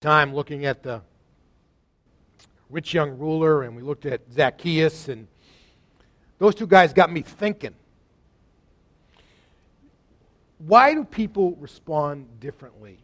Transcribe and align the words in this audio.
time 0.00 0.32
looking 0.32 0.64
at 0.64 0.84
the 0.84 1.02
rich 2.70 2.94
young 2.94 3.18
ruler 3.18 3.64
and 3.64 3.74
we 3.74 3.82
looked 3.82 4.06
at 4.06 4.20
Zacchaeus, 4.32 5.08
and 5.08 5.26
those 6.38 6.54
two 6.54 6.68
guys 6.68 6.92
got 6.92 7.10
me 7.10 7.22
thinking. 7.22 7.74
Why 10.58 10.94
do 10.94 11.02
people 11.02 11.56
respond 11.56 12.28
differently 12.38 12.98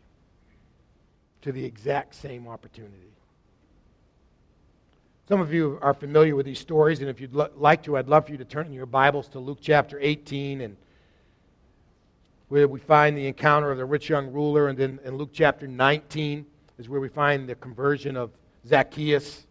to 1.43 1.51
the 1.51 1.65
exact 1.65 2.15
same 2.15 2.47
opportunity? 2.47 2.95
Some 5.29 5.41
of 5.41 5.53
you 5.53 5.81
are 5.83 5.95
familiar 5.95 6.37
with 6.37 6.47
these 6.47 6.61
stories, 6.61 7.01
and 7.01 7.11
if 7.11 7.21
you'd 7.21 7.35
lo- 7.35 7.51
like 7.57 7.83
to, 7.85 7.97
I'd 7.97 8.07
love 8.07 8.27
for 8.27 8.33
you 8.33 8.39
to 8.39 8.45
turn 8.45 8.67
in 8.67 8.73
your 8.73 8.87
Bibles 8.87 9.27
to 9.29 9.41
Luke 9.41 9.59
chapter 9.61 9.99
18 10.01 10.61
and 10.61 10.77
where 12.49 12.69
we 12.69 12.79
find 12.79 13.17
the 13.17 13.27
encounter 13.27 13.73
of 13.73 13.79
the 13.79 13.85
rich 13.85 14.09
young 14.09 14.31
ruler, 14.31 14.69
and 14.69 14.79
then 14.79 15.01
in 15.05 15.17
Luke 15.17 15.31
chapter 15.33 15.67
19 15.67 16.47
is 16.79 16.89
where 16.89 17.01
we 17.01 17.09
find 17.09 17.49
the 17.49 17.55
conversion 17.55 18.17
of 18.17 18.31
Zacchaeus. 18.67 19.47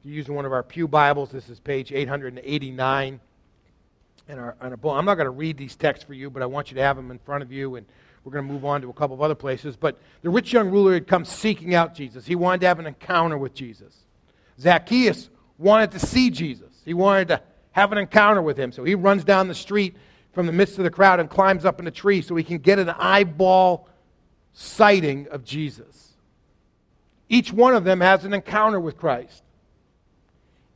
If 0.00 0.06
you're 0.06 0.14
using 0.14 0.34
one 0.34 0.44
of 0.44 0.52
our 0.52 0.62
Pew 0.62 0.86
Bibles, 0.86 1.30
this 1.30 1.48
is 1.48 1.58
page 1.58 1.92
889 1.92 3.20
in 4.28 4.38
our, 4.38 4.54
in. 4.62 4.72
I'm 4.72 5.04
not 5.04 5.14
going 5.14 5.24
to 5.24 5.30
read 5.30 5.56
these 5.56 5.76
texts 5.76 6.04
for 6.04 6.12
you, 6.14 6.28
but 6.28 6.42
I 6.42 6.46
want 6.46 6.70
you 6.70 6.74
to 6.76 6.82
have 6.82 6.96
them 6.96 7.10
in 7.10 7.18
front 7.18 7.42
of 7.42 7.50
you, 7.50 7.76
and 7.76 7.86
we're 8.22 8.32
going 8.32 8.46
to 8.46 8.52
move 8.52 8.64
on 8.64 8.82
to 8.82 8.90
a 8.90 8.92
couple 8.92 9.14
of 9.14 9.22
other 9.22 9.34
places. 9.34 9.76
But 9.76 9.98
the 10.22 10.28
rich 10.28 10.52
young 10.52 10.70
ruler 10.70 10.92
had 10.92 11.06
come 11.06 11.24
seeking 11.24 11.74
out 11.74 11.94
Jesus. 11.94 12.26
He 12.26 12.34
wanted 12.34 12.60
to 12.60 12.66
have 12.66 12.78
an 12.78 12.86
encounter 12.86 13.38
with 13.38 13.54
Jesus. 13.54 13.94
Zacchaeus 14.60 15.30
wanted 15.56 15.92
to 15.92 15.98
see 15.98 16.30
Jesus. 16.30 16.82
He 16.84 16.92
wanted 16.92 17.28
to 17.28 17.40
have 17.72 17.92
an 17.92 17.98
encounter 17.98 18.42
with 18.42 18.58
him. 18.58 18.72
So 18.72 18.84
he 18.84 18.94
runs 18.94 19.24
down 19.24 19.48
the 19.48 19.54
street 19.54 19.96
from 20.32 20.46
the 20.46 20.52
midst 20.52 20.76
of 20.76 20.84
the 20.84 20.90
crowd 20.90 21.20
and 21.20 21.30
climbs 21.30 21.64
up 21.64 21.80
in 21.80 21.86
a 21.86 21.90
tree 21.90 22.20
so 22.20 22.36
he 22.36 22.44
can 22.44 22.58
get 22.58 22.78
an 22.78 22.90
eyeball 22.90 23.88
sighting 24.52 25.28
of 25.28 25.44
Jesus. 25.44 26.07
Each 27.28 27.52
one 27.52 27.74
of 27.74 27.84
them 27.84 28.00
has 28.00 28.24
an 28.24 28.32
encounter 28.32 28.80
with 28.80 28.96
Christ. 28.96 29.42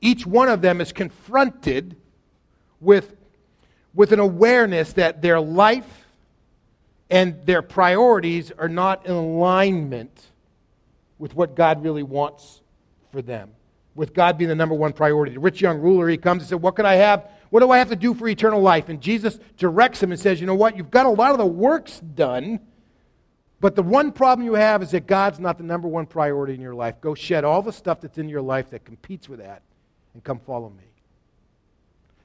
Each 0.00 0.26
one 0.26 0.48
of 0.48 0.60
them 0.60 0.80
is 0.80 0.92
confronted 0.92 1.96
with, 2.80 3.14
with 3.94 4.12
an 4.12 4.18
awareness 4.18 4.92
that 4.94 5.22
their 5.22 5.40
life 5.40 6.06
and 7.08 7.46
their 7.46 7.62
priorities 7.62 8.50
are 8.58 8.68
not 8.68 9.06
in 9.06 9.12
alignment 9.12 10.26
with 11.18 11.34
what 11.34 11.54
God 11.54 11.84
really 11.84 12.02
wants 12.02 12.60
for 13.12 13.22
them, 13.22 13.50
with 13.94 14.12
God 14.12 14.36
being 14.36 14.48
the 14.48 14.54
number 14.54 14.74
one 14.74 14.92
priority. 14.92 15.34
The 15.34 15.40
rich 15.40 15.60
young 15.60 15.78
ruler, 15.78 16.08
he 16.08 16.16
comes 16.16 16.42
and 16.42 16.48
says, 16.48 16.58
What 16.58 16.74
can 16.74 16.84
I 16.84 16.94
have? 16.94 17.30
What 17.50 17.60
do 17.60 17.70
I 17.70 17.78
have 17.78 17.90
to 17.90 17.96
do 17.96 18.14
for 18.14 18.26
eternal 18.26 18.60
life? 18.60 18.88
And 18.88 19.00
Jesus 19.00 19.38
directs 19.58 20.02
him 20.02 20.10
and 20.10 20.18
says, 20.18 20.40
You 20.40 20.46
know 20.46 20.54
what? 20.54 20.76
You've 20.76 20.90
got 20.90 21.06
a 21.06 21.10
lot 21.10 21.32
of 21.32 21.38
the 21.38 21.46
works 21.46 22.00
done 22.00 22.60
but 23.62 23.76
the 23.76 23.82
one 23.82 24.10
problem 24.10 24.44
you 24.44 24.54
have 24.54 24.82
is 24.82 24.90
that 24.90 25.06
God's 25.06 25.38
not 25.38 25.56
the 25.56 25.62
number 25.62 25.86
one 25.86 26.04
priority 26.04 26.52
in 26.52 26.60
your 26.60 26.74
life. 26.74 27.00
Go 27.00 27.14
shed 27.14 27.44
all 27.44 27.62
the 27.62 27.72
stuff 27.72 28.00
that's 28.00 28.18
in 28.18 28.28
your 28.28 28.42
life 28.42 28.70
that 28.70 28.84
competes 28.84 29.28
with 29.28 29.38
that 29.38 29.62
and 30.14 30.24
come 30.24 30.40
follow 30.40 30.68
me. 30.68 30.82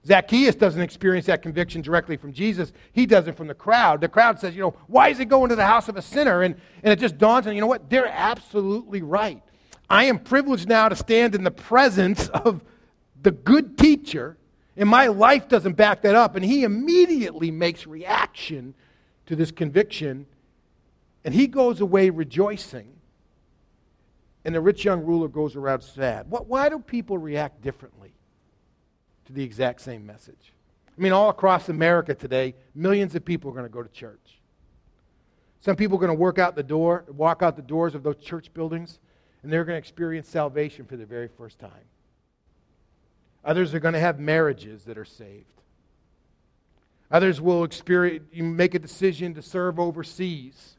Zacchaeus 0.04 0.56
doesn't 0.56 0.82
experience 0.82 1.28
that 1.28 1.44
conviction 1.44 1.84
directly 1.84 2.18
from 2.18 2.34
Jesus. 2.34 2.74
He 2.92 3.06
does 3.06 3.28
it 3.28 3.38
from 3.38 3.46
the 3.46 3.54
crowd. 3.54 4.02
The 4.02 4.08
crowd 4.08 4.40
says, 4.40 4.56
you 4.56 4.62
know, 4.62 4.74
why 4.88 5.10
is 5.10 5.20
he 5.20 5.26
going 5.26 5.50
to 5.50 5.56
the 5.56 5.66
house 5.66 5.88
of 5.88 5.96
a 5.96 6.02
sinner? 6.02 6.42
And, 6.42 6.56
and 6.82 6.92
it 6.92 6.98
just 6.98 7.20
dawns 7.20 7.46
on 7.46 7.54
you 7.54 7.62
know 7.62 7.68
what? 7.68 7.88
They're 7.88 8.08
absolutely 8.08 9.04
right. 9.04 9.44
I 9.92 10.06
am 10.06 10.18
privileged 10.18 10.68
now 10.68 10.90
to 10.90 10.96
stand 10.96 11.36
in 11.36 11.44
the 11.44 11.52
presence 11.52 12.30
of 12.30 12.64
the 13.22 13.32
good 13.32 13.78
teacher, 13.78 14.38
and 14.76 14.90
my 14.90 15.06
life 15.06 15.48
doesn't 15.48 15.74
back 15.74 16.02
that 16.02 16.16
up. 16.16 16.36
And 16.36 16.44
he 16.44 16.64
immediately 16.64 17.52
makes 17.52 17.86
reaction 17.86 18.74
to 19.28 19.36
this 19.36 19.52
conviction 19.52 20.26
and 21.24 21.34
he 21.34 21.48
goes 21.48 21.82
away 21.82 22.10
rejoicing, 22.10 22.94
and 24.46 24.56
the 24.56 24.62
rich 24.62 24.86
young 24.86 25.04
ruler 25.04 25.28
goes 25.28 25.56
around 25.56 25.82
sad. 25.82 26.30
What, 26.30 26.48
why 26.48 26.70
do 26.70 26.80
people 26.80 27.18
react 27.18 27.62
differently 27.62 28.14
to 29.26 29.34
the 29.34 29.44
exact 29.44 29.82
same 29.82 30.06
message? 30.06 30.54
I 30.98 31.02
mean, 31.02 31.12
all 31.12 31.30
across 31.30 31.70
America 31.70 32.16
today, 32.16 32.56
millions 32.74 33.14
of 33.14 33.24
people 33.26 33.52
are 33.52 33.54
going 33.54 33.66
to 33.66 33.70
go 33.70 33.84
to 33.84 33.90
church. 33.90 34.40
Some 35.60 35.76
people 35.76 35.98
are 35.98 36.00
going 36.00 36.16
to 36.16 36.18
work 36.18 36.40
out 36.40 36.56
the 36.56 36.64
door, 36.64 37.04
walk 37.10 37.42
out 37.42 37.56
the 37.56 37.62
doors 37.62 37.94
of 37.94 38.04
those 38.04 38.18
church 38.18 38.54
buildings, 38.54 39.00
and 39.44 39.52
they're 39.52 39.66
going 39.66 39.76
to 39.76 39.80
experience 39.80 40.30
salvation 40.30 40.86
for 40.86 40.96
the 40.96 41.06
very 41.06 41.28
first 41.28 41.60
time. 41.60 41.72
Others 43.44 43.74
are 43.74 43.80
going 43.80 43.94
to 43.94 44.00
have 44.00 44.20
marriages 44.20 44.86
that 44.86 44.98
are 44.98 45.06
saved. 45.06 45.62
Others 47.12 47.40
will 47.40 47.64
experience, 47.64 48.26
you 48.32 48.44
make 48.44 48.76
a 48.76 48.80
decision 48.80 49.34
to 49.34 49.42
serve 49.42 49.80
overseas. 49.80 50.77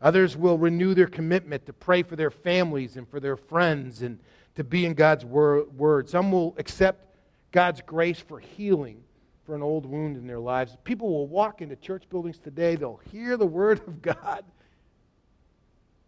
Others 0.00 0.36
will 0.36 0.56
renew 0.56 0.94
their 0.94 1.06
commitment 1.06 1.66
to 1.66 1.72
pray 1.72 2.02
for 2.02 2.16
their 2.16 2.30
families 2.30 2.96
and 2.96 3.08
for 3.08 3.20
their 3.20 3.36
friends 3.36 4.02
and 4.02 4.18
to 4.54 4.64
be 4.64 4.86
in 4.86 4.94
God's 4.94 5.24
word. 5.24 6.08
Some 6.08 6.32
will 6.32 6.54
accept 6.58 7.16
God's 7.52 7.82
grace 7.82 8.18
for 8.18 8.38
healing 8.38 9.02
for 9.44 9.54
an 9.54 9.62
old 9.62 9.84
wound 9.84 10.16
in 10.16 10.26
their 10.26 10.38
lives. 10.38 10.76
People 10.84 11.10
will 11.10 11.26
walk 11.26 11.60
into 11.60 11.76
church 11.76 12.04
buildings 12.08 12.38
today, 12.38 12.76
they'll 12.76 13.00
hear 13.10 13.36
the 13.36 13.46
word 13.46 13.80
of 13.86 14.00
God, 14.00 14.44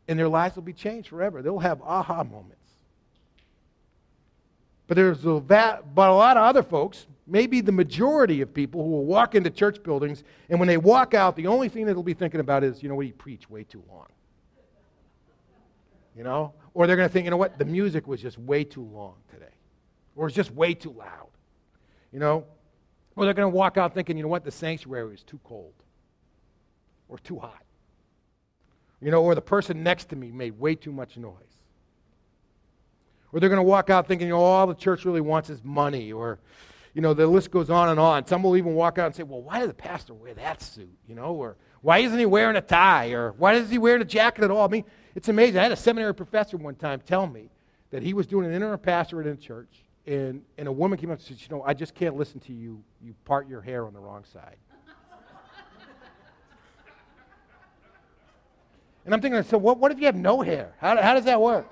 and 0.08 0.18
their 0.18 0.28
lives 0.28 0.56
will 0.56 0.62
be 0.62 0.72
changed 0.72 1.08
forever. 1.08 1.42
They'll 1.42 1.58
have 1.58 1.82
aha 1.82 2.24
moments. 2.24 2.61
But 4.92 4.96
there's 4.96 5.24
a, 5.24 5.40
but 5.40 6.10
a 6.10 6.12
lot 6.12 6.36
of 6.36 6.42
other 6.42 6.62
folks 6.62 7.06
maybe 7.26 7.62
the 7.62 7.72
majority 7.72 8.42
of 8.42 8.52
people 8.52 8.84
who 8.84 8.90
will 8.90 9.06
walk 9.06 9.34
into 9.34 9.48
church 9.48 9.82
buildings, 9.82 10.22
and 10.50 10.58
when 10.58 10.66
they 10.66 10.76
walk 10.76 11.14
out, 11.14 11.34
the 11.34 11.46
only 11.46 11.70
thing 11.70 11.86
they'll 11.86 12.02
be 12.02 12.12
thinking 12.12 12.40
about 12.40 12.62
is, 12.62 12.82
you 12.82 12.90
know 12.90 12.94
what, 12.94 13.06
he 13.06 13.12
preached 13.12 13.48
way 13.48 13.64
too 13.64 13.82
long. 13.88 14.08
You 16.14 16.24
know? 16.24 16.52
Or 16.74 16.86
they're 16.86 16.96
going 16.96 17.08
to 17.08 17.12
think, 17.12 17.24
you 17.24 17.30
know 17.30 17.38
what, 17.38 17.58
the 17.58 17.64
music 17.64 18.06
was 18.06 18.20
just 18.20 18.36
way 18.36 18.64
too 18.64 18.82
long 18.82 19.14
today. 19.32 19.54
Or 20.14 20.26
it's 20.26 20.36
just 20.36 20.50
way 20.50 20.74
too 20.74 20.92
loud. 20.92 21.28
You 22.12 22.18
know? 22.18 22.44
Or 23.16 23.24
they're 23.24 23.32
going 23.32 23.50
to 23.50 23.56
walk 23.56 23.78
out 23.78 23.94
thinking, 23.94 24.18
you 24.18 24.24
know 24.24 24.28
what, 24.28 24.44
the 24.44 24.50
sanctuary 24.50 25.14
is 25.14 25.22
too 25.22 25.40
cold. 25.42 25.72
Or 27.08 27.16
too 27.18 27.38
hot. 27.38 27.64
You 29.00 29.10
know, 29.10 29.22
or 29.22 29.34
the 29.34 29.40
person 29.40 29.82
next 29.82 30.10
to 30.10 30.16
me 30.16 30.30
made 30.30 30.58
way 30.58 30.74
too 30.74 30.92
much 30.92 31.16
noise. 31.16 31.61
Or 33.32 33.40
they're 33.40 33.48
going 33.48 33.58
to 33.58 33.62
walk 33.62 33.90
out 33.90 34.06
thinking, 34.06 34.28
you 34.28 34.34
know, 34.34 34.40
all 34.40 34.66
the 34.66 34.74
church 34.74 35.04
really 35.04 35.20
wants 35.20 35.48
is 35.48 35.64
money. 35.64 36.12
Or, 36.12 36.38
you 36.94 37.00
know, 37.00 37.14
the 37.14 37.26
list 37.26 37.50
goes 37.50 37.70
on 37.70 37.88
and 37.88 37.98
on. 37.98 38.26
Some 38.26 38.42
will 38.42 38.56
even 38.56 38.74
walk 38.74 38.98
out 38.98 39.06
and 39.06 39.14
say, 39.14 39.22
well, 39.22 39.40
why 39.40 39.60
did 39.60 39.70
the 39.70 39.74
pastor 39.74 40.12
wear 40.12 40.34
that 40.34 40.60
suit? 40.60 40.94
You 41.08 41.14
know, 41.14 41.34
or 41.34 41.56
why 41.80 41.98
isn't 41.98 42.18
he 42.18 42.26
wearing 42.26 42.56
a 42.56 42.60
tie? 42.60 43.12
Or 43.12 43.32
why 43.32 43.54
is 43.54 43.70
he 43.70 43.78
wearing 43.78 44.02
a 44.02 44.06
jacket 44.06 44.44
at 44.44 44.50
all? 44.50 44.64
I 44.66 44.68
mean, 44.68 44.84
it's 45.14 45.28
amazing. 45.28 45.58
I 45.58 45.62
had 45.62 45.72
a 45.72 45.76
seminary 45.76 46.14
professor 46.14 46.56
one 46.56 46.74
time 46.74 47.00
tell 47.00 47.26
me 47.26 47.48
that 47.90 48.02
he 48.02 48.14
was 48.14 48.26
doing 48.26 48.46
an 48.46 48.52
interim 48.52 48.78
pastorate 48.78 49.26
in 49.26 49.34
a 49.34 49.36
church, 49.36 49.84
and, 50.06 50.42
and 50.58 50.68
a 50.68 50.72
woman 50.72 50.98
came 50.98 51.10
up 51.10 51.18
and 51.18 51.26
said, 51.26 51.38
you 51.40 51.54
know, 51.54 51.62
I 51.62 51.74
just 51.74 51.94
can't 51.94 52.16
listen 52.16 52.40
to 52.40 52.52
you. 52.52 52.82
You 53.02 53.14
part 53.24 53.48
your 53.48 53.60
hair 53.60 53.86
on 53.86 53.92
the 53.92 54.00
wrong 54.00 54.24
side. 54.32 54.56
and 59.04 59.14
I'm 59.14 59.20
thinking, 59.20 59.42
so 59.42 59.58
what, 59.58 59.78
what 59.78 59.92
if 59.92 59.98
you 59.98 60.06
have 60.06 60.16
no 60.16 60.40
hair? 60.40 60.74
How, 60.78 61.00
how 61.00 61.14
does 61.14 61.24
that 61.24 61.40
work? 61.40 61.66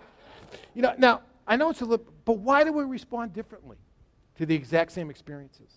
You 0.75 0.83
know, 0.83 0.95
now, 0.99 1.23
I 1.51 1.57
know 1.57 1.69
it's 1.69 1.83
a 1.83 1.85
little, 1.85 2.07
but 2.25 2.39
why 2.39 2.65
do 2.65 2.73
we 2.73 2.85
respond 2.85 3.35
differently? 3.35 3.77
to 4.41 4.47
the 4.47 4.55
exact 4.55 4.91
same 4.91 5.11
experiences. 5.11 5.71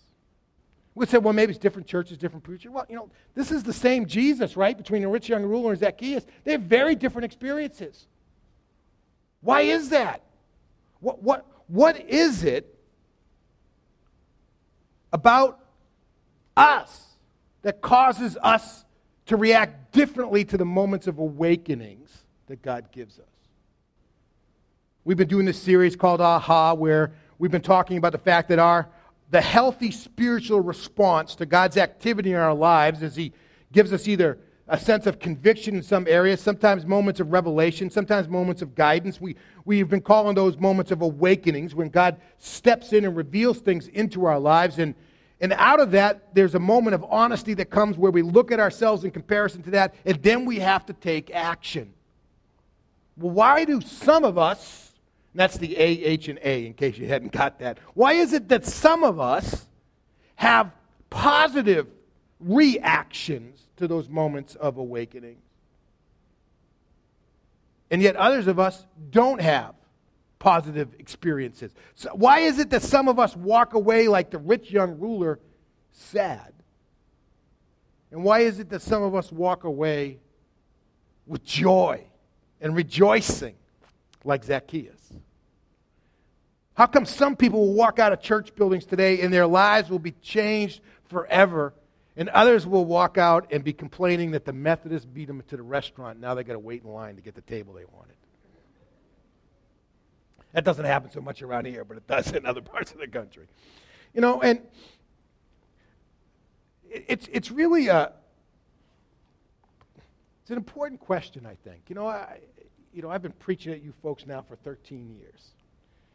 We 0.94 1.04
say, 1.04 1.18
well, 1.18 1.34
maybe 1.34 1.50
it's 1.50 1.58
different 1.58 1.86
churches, 1.86 2.16
different 2.16 2.44
preachers. 2.44 2.72
Well, 2.72 2.86
you 2.88 2.96
know, 2.96 3.10
this 3.34 3.52
is 3.52 3.62
the 3.62 3.74
same 3.74 4.06
Jesus, 4.06 4.56
right? 4.56 4.74
Between 4.74 5.02
the 5.02 5.08
rich 5.08 5.28
young 5.28 5.42
ruler 5.44 5.72
and 5.72 5.80
Zacchaeus. 5.80 6.24
They 6.44 6.52
have 6.52 6.62
very 6.62 6.94
different 6.94 7.26
experiences. 7.26 8.06
Why 9.42 9.62
is 9.62 9.90
that? 9.90 10.22
What, 11.00 11.22
what, 11.22 11.46
what 11.66 12.00
is 12.08 12.42
it 12.42 12.74
about 15.12 15.60
us 16.56 17.06
that 17.60 17.82
causes 17.82 18.38
us 18.40 18.86
to 19.26 19.36
react 19.36 19.92
differently 19.92 20.42
to 20.46 20.56
the 20.56 20.64
moments 20.64 21.06
of 21.06 21.18
awakenings 21.18 22.16
that 22.46 22.62
God 22.62 22.90
gives 22.92 23.18
us? 23.18 23.33
We've 25.06 25.18
been 25.18 25.28
doing 25.28 25.44
this 25.44 25.60
series 25.60 25.96
called 25.96 26.22
Aha, 26.22 26.72
where 26.72 27.12
we've 27.38 27.50
been 27.50 27.60
talking 27.60 27.98
about 27.98 28.12
the 28.12 28.18
fact 28.18 28.48
that 28.48 28.58
our 28.58 28.88
the 29.30 29.40
healthy 29.40 29.90
spiritual 29.90 30.60
response 30.60 31.34
to 31.36 31.46
God's 31.46 31.76
activity 31.76 32.30
in 32.30 32.36
our 32.36 32.54
lives 32.54 33.02
is 33.02 33.14
He 33.14 33.34
gives 33.70 33.92
us 33.92 34.08
either 34.08 34.38
a 34.66 34.78
sense 34.78 35.06
of 35.06 35.18
conviction 35.18 35.76
in 35.76 35.82
some 35.82 36.06
areas, 36.08 36.40
sometimes 36.40 36.86
moments 36.86 37.20
of 37.20 37.32
revelation, 37.32 37.90
sometimes 37.90 38.28
moments 38.28 38.62
of 38.62 38.74
guidance. 38.74 39.20
We, 39.20 39.36
we've 39.66 39.90
been 39.90 40.00
calling 40.00 40.34
those 40.34 40.56
moments 40.56 40.90
of 40.90 41.02
awakenings 41.02 41.74
when 41.74 41.90
God 41.90 42.18
steps 42.38 42.94
in 42.94 43.04
and 43.04 43.14
reveals 43.14 43.58
things 43.58 43.88
into 43.88 44.24
our 44.24 44.38
lives. 44.38 44.78
And, 44.78 44.94
and 45.38 45.52
out 45.52 45.80
of 45.80 45.90
that, 45.90 46.34
there's 46.34 46.54
a 46.54 46.60
moment 46.60 46.94
of 46.94 47.04
honesty 47.10 47.52
that 47.54 47.68
comes 47.68 47.98
where 47.98 48.10
we 48.10 48.22
look 48.22 48.50
at 48.50 48.58
ourselves 48.58 49.04
in 49.04 49.10
comparison 49.10 49.62
to 49.64 49.70
that, 49.72 49.94
and 50.06 50.22
then 50.22 50.46
we 50.46 50.60
have 50.60 50.86
to 50.86 50.94
take 50.94 51.30
action. 51.30 51.92
Well, 53.18 53.34
why 53.34 53.66
do 53.66 53.82
some 53.82 54.24
of 54.24 54.38
us 54.38 54.92
that's 55.34 55.58
the 55.58 55.76
A, 55.76 55.82
H, 55.82 56.28
and 56.28 56.38
A, 56.42 56.66
in 56.66 56.74
case 56.74 56.96
you 56.96 57.08
hadn't 57.08 57.32
got 57.32 57.58
that. 57.58 57.78
Why 57.94 58.12
is 58.12 58.32
it 58.32 58.48
that 58.48 58.64
some 58.64 59.02
of 59.02 59.18
us 59.18 59.66
have 60.36 60.70
positive 61.10 61.88
reactions 62.38 63.60
to 63.76 63.88
those 63.88 64.08
moments 64.08 64.54
of 64.54 64.76
awakening? 64.76 65.36
And 67.90 68.00
yet 68.00 68.16
others 68.16 68.46
of 68.46 68.58
us 68.58 68.86
don't 69.10 69.40
have 69.40 69.74
positive 70.38 70.88
experiences. 70.98 71.74
So 71.94 72.10
why 72.12 72.40
is 72.40 72.58
it 72.58 72.70
that 72.70 72.82
some 72.82 73.08
of 73.08 73.18
us 73.18 73.34
walk 73.34 73.74
away 73.74 74.08
like 74.08 74.30
the 74.30 74.38
rich 74.38 74.70
young 74.70 74.98
ruler 74.98 75.40
sad? 75.90 76.52
And 78.10 78.22
why 78.22 78.40
is 78.40 78.60
it 78.60 78.68
that 78.70 78.82
some 78.82 79.02
of 79.02 79.14
us 79.14 79.32
walk 79.32 79.64
away 79.64 80.18
with 81.26 81.44
joy 81.44 82.04
and 82.60 82.76
rejoicing 82.76 83.54
like 84.24 84.44
Zacchaeus? 84.44 85.12
How 86.74 86.86
come 86.86 87.06
some 87.06 87.36
people 87.36 87.60
will 87.60 87.74
walk 87.74 87.98
out 87.98 88.12
of 88.12 88.20
church 88.20 88.54
buildings 88.54 88.84
today 88.84 89.20
and 89.20 89.32
their 89.32 89.46
lives 89.46 89.90
will 89.90 90.00
be 90.00 90.10
changed 90.10 90.80
forever, 91.08 91.72
and 92.16 92.28
others 92.30 92.66
will 92.66 92.84
walk 92.84 93.16
out 93.16 93.52
and 93.52 93.62
be 93.62 93.72
complaining 93.72 94.32
that 94.32 94.44
the 94.44 94.52
Methodists 94.52 95.06
beat 95.06 95.26
them 95.26 95.42
to 95.48 95.56
the 95.56 95.62
restaurant. 95.62 96.20
Now 96.20 96.34
they 96.34 96.42
got 96.42 96.54
to 96.54 96.58
wait 96.58 96.82
in 96.82 96.90
line 96.90 97.16
to 97.16 97.22
get 97.22 97.34
the 97.34 97.42
table 97.42 97.74
they 97.74 97.84
wanted. 97.84 98.16
That 100.52 100.64
doesn't 100.64 100.84
happen 100.84 101.10
so 101.10 101.20
much 101.20 101.42
around 101.42 101.66
here, 101.66 101.84
but 101.84 101.96
it 101.96 102.06
does 102.06 102.32
in 102.32 102.46
other 102.46 102.60
parts 102.60 102.92
of 102.92 102.98
the 102.98 103.08
country. 103.08 103.46
You 104.12 104.20
know, 104.20 104.40
and 104.40 104.60
it's, 106.88 107.28
it's 107.32 107.50
really 107.50 107.88
a, 107.88 108.12
it's 110.42 110.50
an 110.50 110.56
important 110.56 111.00
question, 111.00 111.46
I 111.46 111.56
think. 111.68 111.82
You 111.88 111.94
know, 111.96 112.06
I, 112.06 112.38
you 112.92 113.02
know, 113.02 113.10
I've 113.10 113.22
been 113.22 113.32
preaching 113.32 113.72
at 113.72 113.82
you 113.82 113.92
folks 114.02 114.26
now 114.26 114.42
for 114.42 114.54
13 114.56 115.16
years. 115.16 115.53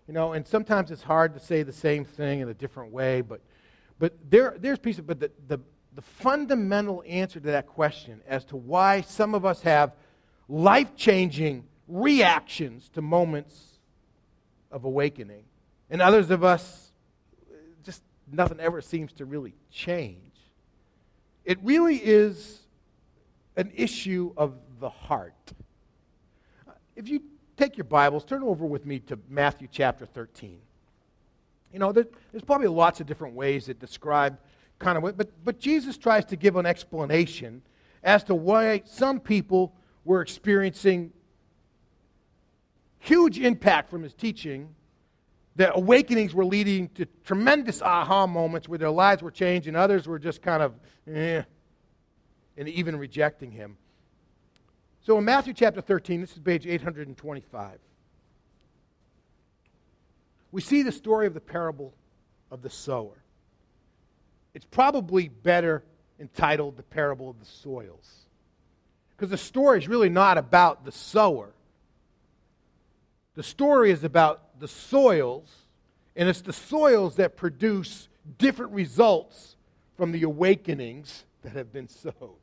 You 0.09 0.13
know, 0.13 0.33
and 0.33 0.47
sometimes 0.47 0.89
it's 0.89 1.03
hard 1.03 1.35
to 1.35 1.39
say 1.39 1.61
the 1.61 1.71
same 1.71 2.03
thing 2.03 2.39
in 2.39 2.49
a 2.49 2.53
different 2.55 2.91
way, 2.91 3.21
but, 3.21 3.41
but 3.99 4.17
there, 4.27 4.55
there's 4.57 4.79
pieces, 4.79 5.01
but 5.01 5.19
the, 5.19 5.29
the, 5.47 5.59
the 5.93 6.01
fundamental 6.01 7.03
answer 7.05 7.39
to 7.39 7.51
that 7.51 7.67
question 7.67 8.19
as 8.27 8.43
to 8.45 8.57
why 8.57 9.01
some 9.01 9.35
of 9.35 9.45
us 9.45 9.61
have 9.61 9.93
life 10.47 10.95
changing 10.95 11.63
reactions 11.87 12.89
to 12.95 13.03
moments 13.03 13.77
of 14.71 14.83
awakening, 14.83 15.43
and 15.91 16.01
others 16.01 16.31
of 16.31 16.43
us, 16.43 16.91
just 17.83 18.01
nothing 18.31 18.59
ever 18.59 18.81
seems 18.81 19.13
to 19.13 19.25
really 19.25 19.53
change. 19.69 20.33
It 21.45 21.59
really 21.61 21.97
is 21.97 22.61
an 23.57 23.71
issue 23.75 24.33
of 24.35 24.55
the 24.79 24.89
heart. 24.89 25.53
If 26.95 27.09
you 27.09 27.21
take 27.59 27.75
your 27.75 27.83
Bibles, 27.83 28.23
turn 28.23 28.41
over 28.41 28.65
with 28.65 28.85
me 28.85 28.99
to 28.99 29.19
Matthew 29.27 29.67
chapter 29.69 30.05
13. 30.05 30.59
You 31.73 31.79
know, 31.79 31.91
there, 31.91 32.07
there's 32.31 32.43
probably 32.43 32.67
lots 32.67 33.01
of 33.01 33.05
different 33.05 33.35
ways 33.35 33.65
that 33.65 33.79
describe 33.81 34.39
kind 34.79 34.95
of 34.95 35.03
what, 35.03 35.17
but, 35.17 35.29
but 35.43 35.59
Jesus 35.59 35.97
tries 35.97 36.23
to 36.25 36.37
give 36.37 36.55
an 36.55 36.65
explanation 36.65 37.61
as 38.01 38.23
to 38.23 38.33
why 38.33 38.81
some 38.85 39.19
people 39.19 39.73
were 40.05 40.21
experiencing 40.21 41.11
huge 42.99 43.37
impact 43.37 43.89
from 43.89 44.03
his 44.03 44.13
teaching. 44.13 44.73
The 45.57 45.75
awakenings 45.75 46.33
were 46.33 46.45
leading 46.45 46.87
to 46.95 47.05
tremendous 47.25 47.81
aha 47.81 48.25
moments 48.25 48.69
where 48.69 48.79
their 48.79 48.89
lives 48.89 49.21
were 49.21 49.31
changed, 49.31 49.67
and 49.67 49.75
others 49.75 50.07
were 50.07 50.17
just 50.17 50.41
kind 50.41 50.63
of 50.63 50.75
eh, 51.13 51.41
and 52.57 52.69
even 52.69 52.95
rejecting 52.95 53.51
him. 53.51 53.75
So 55.09 55.17
in 55.17 55.25
Matthew 55.25 55.53
chapter 55.55 55.81
13, 55.81 56.21
this 56.21 56.33
is 56.33 56.37
page 56.37 56.67
825, 56.67 57.79
we 60.51 60.61
see 60.61 60.83
the 60.83 60.91
story 60.91 61.25
of 61.25 61.33
the 61.33 61.39
parable 61.39 61.95
of 62.51 62.61
the 62.61 62.69
sower. 62.69 63.17
It's 64.53 64.67
probably 64.69 65.27
better 65.27 65.83
entitled 66.19 66.77
the 66.77 66.83
parable 66.83 67.27
of 67.27 67.39
the 67.39 67.47
soils. 67.47 68.27
Because 69.17 69.31
the 69.31 69.37
story 69.39 69.79
is 69.79 69.87
really 69.87 70.09
not 70.09 70.37
about 70.37 70.85
the 70.85 70.91
sower. 70.91 71.55
The 73.33 73.41
story 73.41 73.89
is 73.89 74.03
about 74.03 74.59
the 74.59 74.67
soils, 74.67 75.51
and 76.15 76.29
it's 76.29 76.41
the 76.41 76.53
soils 76.53 77.15
that 77.15 77.35
produce 77.35 78.09
different 78.37 78.73
results 78.73 79.55
from 79.97 80.11
the 80.11 80.21
awakenings 80.21 81.23
that 81.41 81.53
have 81.53 81.73
been 81.73 81.87
sowed. 81.87 82.37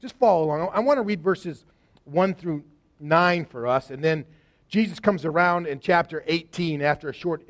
Just 0.00 0.14
follow 0.14 0.44
along. 0.44 0.70
I 0.72 0.78
want 0.78 0.98
to 0.98 1.02
read 1.02 1.20
verses 1.20 1.64
1 2.04 2.34
through 2.34 2.64
9 3.00 3.44
for 3.46 3.66
us. 3.66 3.90
And 3.90 4.02
then 4.02 4.24
Jesus 4.68 4.98
comes 4.98 5.24
around 5.24 5.66
in 5.66 5.80
chapter 5.80 6.24
18 6.26 6.82
after 6.82 7.08
a 7.08 7.12
short 7.12 7.48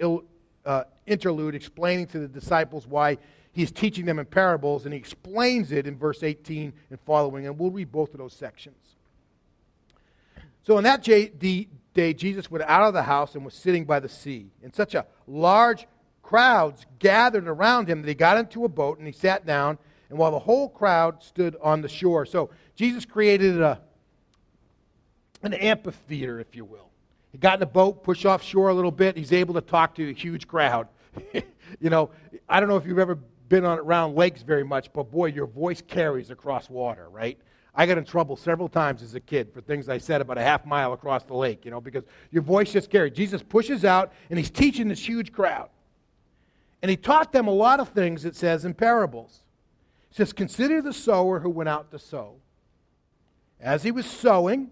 uh, 0.65 0.85
interlude 1.06 1.55
explaining 1.55 2.06
to 2.09 2.19
the 2.19 2.29
disciples 2.29 2.87
why 2.87 3.19
he's 3.53 3.71
teaching 3.71 4.05
them 4.05 4.19
in 4.19 4.27
parables. 4.27 4.85
And 4.85 4.93
he 4.93 4.99
explains 4.99 5.73
it 5.73 5.87
in 5.87 5.97
verse 5.97 6.23
18 6.23 6.73
and 6.91 7.01
following. 7.01 7.47
And 7.47 7.59
we'll 7.59 7.71
read 7.71 7.91
both 7.93 8.12
of 8.12 8.19
those 8.19 8.33
sections. 8.33 8.77
So 10.65 10.77
on 10.79 10.85
that 10.85 11.03
day, 11.03 12.15
Jesus 12.15 12.50
went 12.50 12.65
out 12.65 12.89
of 12.89 12.95
the 12.95 13.03
house 13.03 13.35
and 13.35 13.45
was 13.45 13.55
sitting 13.55 13.85
by 13.85 14.00
the 14.00 14.09
sea. 14.09 14.50
And 14.62 14.75
such 14.75 14.95
a 14.95 15.07
large 15.27 15.87
crowds 16.23 16.87
gathered 16.99 17.47
around 17.47 17.89
him 17.89 18.00
that 18.03 18.09
he 18.09 18.15
got 18.15 18.39
into 18.39 18.65
a 18.65 18.69
boat 18.69 18.99
and 18.99 19.07
he 19.07 19.12
sat 19.12 19.45
down. 19.47 19.79
And 20.09 20.19
while 20.19 20.31
the 20.31 20.39
whole 20.39 20.69
crowd 20.69 21.23
stood 21.23 21.57
on 21.62 21.81
the 21.81 21.89
shore. 21.89 22.25
So 22.25 22.50
Jesus 22.77 23.05
created 23.05 23.61
a 23.61 23.81
an 25.46 25.55
amphitheater, 25.55 26.41
if 26.41 26.55
you 26.55 26.64
will. 26.64 26.88
He 27.32 27.38
got 27.38 27.58
in 27.58 27.62
a 27.62 27.67
boat, 27.67 28.05
pushed 28.05 28.25
offshore 28.25 28.69
a 28.69 28.75
little 28.75 28.93
bit. 28.93 29.17
He's 29.17 29.32
able 29.32 29.55
to 29.55 29.61
talk 29.61 29.94
to 29.96 30.08
a 30.08 30.12
huge 30.12 30.46
crowd. 30.46 30.88
you 31.81 31.91
know, 31.91 32.11
I 32.49 32.61
don't 32.61 32.69
know 32.69 32.76
if 32.76 32.87
you've 32.87 32.99
ever 32.99 33.19
been 33.49 33.64
on 33.64 33.79
around 33.79 34.14
lakes 34.14 34.43
very 34.43 34.64
much, 34.64 34.93
but 34.93 35.11
boy, 35.11 35.26
your 35.26 35.46
voice 35.46 35.82
carries 35.82 36.31
across 36.31 36.70
water, 36.70 37.08
right? 37.08 37.38
I 37.75 37.87
got 37.87 37.99
in 37.99 38.05
trouble 38.05 38.37
several 38.37 38.69
times 38.69 39.02
as 39.02 39.14
a 39.14 39.20
kid 39.20 39.52
for 39.52 39.61
things 39.61 39.88
I 39.88 39.99
said 39.99 40.20
about 40.20 40.38
a 40.38 40.43
half 40.43 40.64
mile 40.64 40.93
across 40.93 41.25
the 41.25 41.35
lake, 41.35 41.64
you 41.64 41.70
know, 41.70 41.81
because 41.81 42.05
your 42.31 42.43
voice 42.43 42.73
just 42.73 42.88
carries. 42.88 43.14
Jesus 43.14 43.43
pushes 43.43 43.85
out 43.85 44.12
and 44.31 44.38
he's 44.38 44.50
teaching 44.50 44.88
this 44.88 45.06
huge 45.06 45.32
crowd. 45.32 45.70
And 46.82 46.90
he 46.90 46.97
taught 46.97 47.32
them 47.32 47.49
a 47.49 47.52
lot 47.52 47.81
of 47.81 47.88
things, 47.88 48.25
it 48.25 48.37
says, 48.37 48.64
in 48.64 48.75
parables. 48.75 49.40
He 50.11 50.17
says, 50.17 50.32
Consider 50.32 50.82
the 50.82 50.93
sower 50.93 51.40
who 51.40 51.50
went 51.50 51.69
out 51.69 51.90
to 51.90 51.99
sow. 51.99 52.35
As 53.58 53.82
he 53.82 53.90
was 53.90 54.06
sowing, 54.06 54.70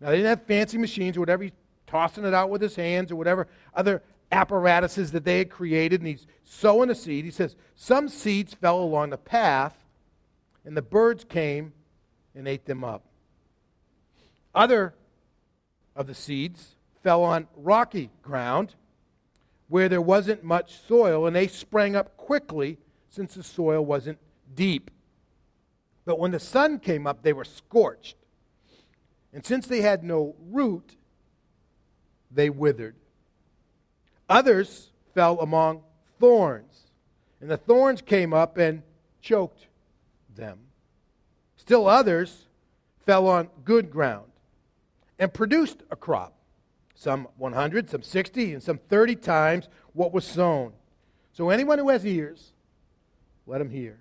now, 0.00 0.10
they 0.10 0.16
didn't 0.16 0.28
have 0.28 0.42
fancy 0.46 0.78
machines 0.78 1.16
or 1.16 1.20
whatever. 1.20 1.44
He's 1.44 1.52
tossing 1.86 2.24
it 2.24 2.34
out 2.34 2.50
with 2.50 2.60
his 2.60 2.76
hands 2.76 3.12
or 3.12 3.16
whatever 3.16 3.46
other 3.74 4.02
apparatuses 4.32 5.12
that 5.12 5.24
they 5.24 5.38
had 5.38 5.50
created, 5.50 6.00
and 6.00 6.08
he's 6.08 6.26
sowing 6.42 6.90
a 6.90 6.94
seed. 6.94 7.24
He 7.24 7.30
says, 7.30 7.56
Some 7.76 8.08
seeds 8.08 8.54
fell 8.54 8.82
along 8.82 9.10
the 9.10 9.16
path, 9.16 9.76
and 10.64 10.76
the 10.76 10.82
birds 10.82 11.24
came 11.24 11.72
and 12.34 12.48
ate 12.48 12.66
them 12.66 12.82
up. 12.82 13.04
Other 14.54 14.94
of 15.94 16.06
the 16.06 16.14
seeds 16.14 16.74
fell 17.02 17.22
on 17.22 17.46
rocky 17.56 18.10
ground 18.22 18.74
where 19.68 19.88
there 19.88 20.00
wasn't 20.00 20.44
much 20.44 20.78
soil, 20.86 21.26
and 21.26 21.34
they 21.34 21.46
sprang 21.46 21.96
up 21.96 22.16
quickly 22.16 22.78
since 23.08 23.34
the 23.34 23.42
soil 23.42 23.84
wasn't 23.84 24.18
deep. 24.54 24.90
But 26.04 26.18
when 26.18 26.32
the 26.32 26.40
sun 26.40 26.78
came 26.80 27.06
up, 27.06 27.22
they 27.22 27.32
were 27.32 27.44
scorched 27.44 28.16
and 29.34 29.44
since 29.44 29.66
they 29.66 29.82
had 29.82 30.04
no 30.04 30.36
root, 30.50 30.96
they 32.30 32.48
withered. 32.48 32.94
Others 34.28 34.92
fell 35.12 35.40
among 35.40 35.82
thorns, 36.20 36.84
and 37.40 37.50
the 37.50 37.56
thorns 37.56 38.00
came 38.00 38.32
up 38.32 38.56
and 38.56 38.82
choked 39.20 39.66
them. 40.34 40.58
Still 41.56 41.88
others 41.88 42.46
fell 43.04 43.26
on 43.26 43.48
good 43.64 43.90
ground 43.90 44.30
and 45.18 45.34
produced 45.34 45.82
a 45.90 45.96
crop, 45.96 46.34
some 46.94 47.26
100, 47.36 47.90
some 47.90 48.02
60, 48.02 48.54
and 48.54 48.62
some 48.62 48.78
30 48.88 49.16
times 49.16 49.68
what 49.94 50.12
was 50.12 50.24
sown. 50.24 50.72
So 51.32 51.50
anyone 51.50 51.78
who 51.78 51.88
has 51.88 52.06
ears, 52.06 52.52
let 53.46 53.60
him 53.60 53.70
hear. 53.70 53.98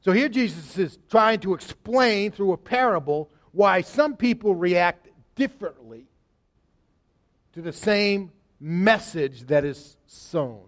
So 0.00 0.12
here 0.12 0.28
Jesus 0.28 0.76
is 0.78 0.98
trying 1.08 1.40
to 1.40 1.54
explain 1.54 2.32
through 2.32 2.52
a 2.52 2.56
parable 2.56 3.30
why 3.56 3.80
some 3.80 4.14
people 4.14 4.54
react 4.54 5.08
differently 5.34 6.04
to 7.54 7.62
the 7.62 7.72
same 7.72 8.30
message 8.60 9.46
that 9.46 9.64
is 9.64 9.96
sown. 10.06 10.60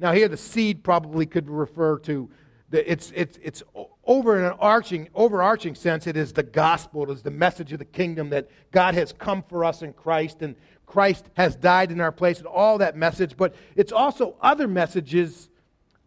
Now, 0.00 0.12
here 0.12 0.26
the 0.26 0.36
seed 0.36 0.82
probably 0.82 1.26
could 1.26 1.48
refer 1.48 1.96
to 2.00 2.28
the, 2.70 2.90
it's, 2.90 3.12
it's, 3.14 3.38
it's 3.40 3.62
over 4.04 4.36
in 4.36 4.44
an 4.44 4.56
arching, 4.58 5.08
overarching 5.14 5.76
sense, 5.76 6.08
it 6.08 6.16
is 6.16 6.32
the 6.32 6.42
gospel, 6.42 7.04
it 7.04 7.10
is 7.10 7.22
the 7.22 7.30
message 7.30 7.72
of 7.72 7.78
the 7.78 7.84
kingdom 7.84 8.30
that 8.30 8.48
God 8.72 8.94
has 8.94 9.12
come 9.12 9.44
for 9.48 9.64
us 9.64 9.82
in 9.82 9.92
Christ 9.92 10.42
and 10.42 10.56
Christ 10.86 11.24
has 11.34 11.54
died 11.54 11.92
in 11.92 12.00
our 12.00 12.12
place 12.12 12.38
and 12.38 12.48
all 12.48 12.78
that 12.78 12.96
message. 12.96 13.36
But 13.36 13.54
it's 13.76 13.92
also 13.92 14.34
other 14.40 14.66
messages 14.66 15.48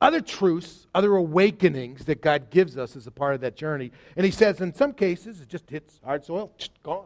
other 0.02 0.20
truths, 0.20 0.88
other 0.96 1.16
awakenings 1.16 2.06
that 2.06 2.22
God 2.22 2.50
gives 2.50 2.76
us 2.76 2.96
as 2.96 3.06
a 3.06 3.12
part 3.12 3.36
of 3.36 3.42
that 3.42 3.56
journey. 3.56 3.92
And 4.18 4.26
he 4.26 4.32
says 4.32 4.60
in 4.60 4.74
some 4.74 4.94
cases 4.94 5.40
it 5.40 5.48
just 5.48 5.70
hits 5.70 6.00
hard 6.04 6.26
soil, 6.26 6.52
gone. 6.82 7.06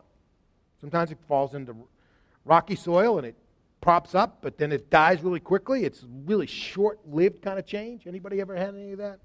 Sometimes 0.80 1.12
it 1.12 1.18
falls 1.28 1.54
into 1.54 1.76
rocky 2.46 2.76
soil 2.76 3.18
and 3.18 3.28
it 3.28 3.36
props 3.82 4.16
up, 4.16 4.38
but 4.42 4.58
then 4.58 4.72
it 4.72 4.90
dies 4.90 5.22
really 5.22 5.42
quickly. 5.42 5.84
It's 5.84 6.06
really 6.26 6.48
short-lived 6.48 7.42
kind 7.42 7.60
of 7.60 7.66
change. 7.66 8.08
Anybody 8.08 8.40
ever 8.40 8.56
had 8.56 8.74
any 8.76 8.94
of 8.94 9.00
that? 9.00 9.20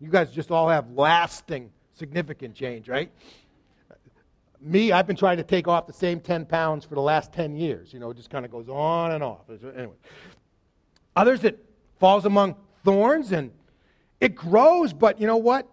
You 0.00 0.08
guys 0.08 0.32
just 0.32 0.50
all 0.50 0.68
have 0.68 0.90
lasting, 0.92 1.70
significant 1.92 2.54
change, 2.54 2.88
right? 2.88 3.10
Me, 4.60 4.92
I've 4.92 5.06
been 5.06 5.16
trying 5.16 5.36
to 5.36 5.44
take 5.44 5.68
off 5.68 5.86
the 5.86 5.92
same 5.92 6.20
10 6.20 6.46
pounds 6.46 6.84
for 6.84 6.94
the 6.94 7.00
last 7.00 7.32
10 7.32 7.54
years. 7.54 7.92
You 7.92 8.00
know, 8.00 8.10
it 8.10 8.16
just 8.16 8.30
kind 8.30 8.44
of 8.44 8.50
goes 8.50 8.68
on 8.68 9.12
and 9.12 9.22
off. 9.22 9.42
Anyway. 9.50 9.94
Others, 11.14 11.44
it 11.44 11.67
falls 11.98 12.24
among 12.24 12.56
thorns 12.84 13.32
and 13.32 13.50
it 14.20 14.34
grows, 14.34 14.92
but 14.92 15.20
you 15.20 15.26
know 15.26 15.36
what? 15.36 15.66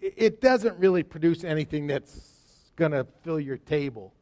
It 0.00 0.40
doesn't 0.40 0.78
really 0.78 1.02
produce 1.02 1.44
anything 1.44 1.86
that's 1.86 2.72
going 2.76 2.92
to 2.92 3.06
fill 3.22 3.40
your 3.40 3.58
table. 3.58 4.14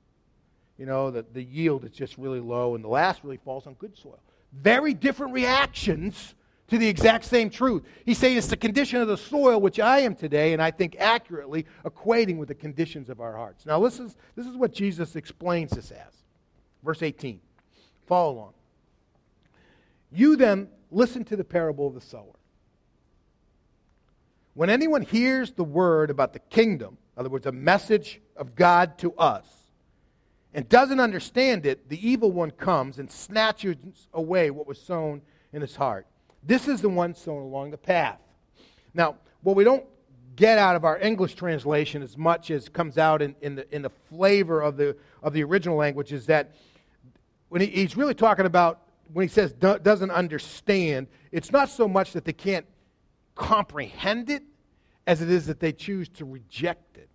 You 0.79 0.87
know, 0.87 1.11
the, 1.11 1.25
the 1.33 1.43
yield 1.43 1.85
is 1.85 1.91
just 1.91 2.19
really 2.19 2.41
low, 2.41 2.75
and 2.75 2.83
the 2.83 2.89
last 2.89 3.23
really 3.25 3.37
falls 3.37 3.67
on 3.67 3.75
good 3.75 3.97
soil. 3.97 4.21
Very 4.53 4.95
different 4.95 5.33
reactions 5.33 6.35
to 6.69 6.79
the 6.79 6.87
exact 6.87 7.25
same 7.25 7.51
truth. 7.51 7.83
He's 8.05 8.19
saying 8.19 8.37
it's 8.37 8.47
the 8.47 8.57
condition 8.57 9.01
of 9.01 9.09
the 9.09 9.17
soil 9.17 9.61
which 9.61 9.81
I 9.81 10.01
am 10.01 10.15
today, 10.15 10.53
and 10.53 10.63
I 10.63 10.71
think 10.71 10.97
accurately 10.99 11.67
equating 11.85 12.37
with 12.39 12.49
the 12.49 12.55
conditions 12.55 13.09
of 13.09 13.21
our 13.21 13.37
hearts. 13.37 13.67
Now, 13.67 13.81
this 13.81 13.99
is, 13.99 14.17
this 14.37 14.47
is 14.47 14.57
what 14.57 14.73
Jesus 14.73 15.17
explains 15.17 15.71
this 15.73 15.91
as. 15.91 16.25
Verse 16.83 17.03
18. 17.03 17.41
Follow 18.07 18.33
along. 18.33 18.53
You 20.11 20.37
then 20.37 20.69
listen 20.91 21.25
to 21.25 21.37
the 21.37 21.45
parable 21.45 21.87
of 21.87 21.95
the 21.95 22.01
sower. 22.01 22.35
When 24.55 24.71
anyone 24.71 25.03
hears 25.03 25.53
the 25.53 25.65
word 25.65 26.11
about 26.11 26.33
the 26.33 26.41
kingdom, 26.41 26.99
in 27.17 27.21
other 27.21 27.29
words, 27.29 27.47
a 27.47 27.53
message 27.53 28.21
of 28.37 28.55
God 28.55 28.99
to 28.99 29.13
us, 29.15 29.47
and 30.55 30.69
doesn't 30.69 30.99
understand 30.99 31.67
it, 31.67 31.89
the 31.89 32.09
evil 32.09 32.33
one 32.33 32.51
comes 32.51 32.99
and 32.99 33.11
snatches 33.11 33.77
away 34.13 34.51
what 34.51 34.67
was 34.67 34.81
sown 34.81 35.23
in 35.53 35.61
his 35.61 35.77
heart. 35.77 36.07
This 36.43 36.67
is 36.67 36.81
the 36.81 36.89
one 36.89 37.15
sown 37.15 37.43
along 37.43 37.71
the 37.71 37.79
path. 37.79 38.19
Now, 38.95 39.17
what 39.43 39.55
we 39.55 39.65
don't 39.65 39.85
get 40.35 40.59
out 40.59 40.77
of 40.77 40.85
our 40.85 40.99
English 40.99 41.35
translation 41.35 42.03
as 42.03 42.17
much 42.17 42.51
as 42.51 42.69
comes 42.69 42.97
out 42.97 43.23
in, 43.23 43.35
in, 43.43 43.57
the, 43.57 43.75
in 43.75 43.83
the 43.83 43.91
flavor 44.09 44.61
of 44.61 44.77
the, 44.77 44.97
of 45.23 45.33
the 45.33 45.43
original 45.43 45.77
language 45.77 46.13
is 46.13 46.27
that 46.27 46.55
when 47.49 47.61
he, 47.61 47.67
he's 47.67 47.97
really 47.97 48.15
talking 48.15 48.47
about, 48.47 48.88
when 49.13 49.27
he 49.27 49.29
says 49.29 49.53
do, 49.53 49.79
doesn't 49.79 50.11
understand, 50.11 51.07
it's 51.33 51.53
not 51.53 51.69
so 51.69 51.89
much 51.89 52.13
that 52.13 52.25
they 52.25 52.33
can't 52.33 52.67
comprehend 53.35 54.31
it 54.31 54.43
as 55.07 55.23
it 55.23 55.31
is 55.31 55.47
that 55.47 55.61
they 55.61 55.73
choose 55.73 56.09
to 56.11 56.25
reject 56.25 56.99
it. 56.99 57.09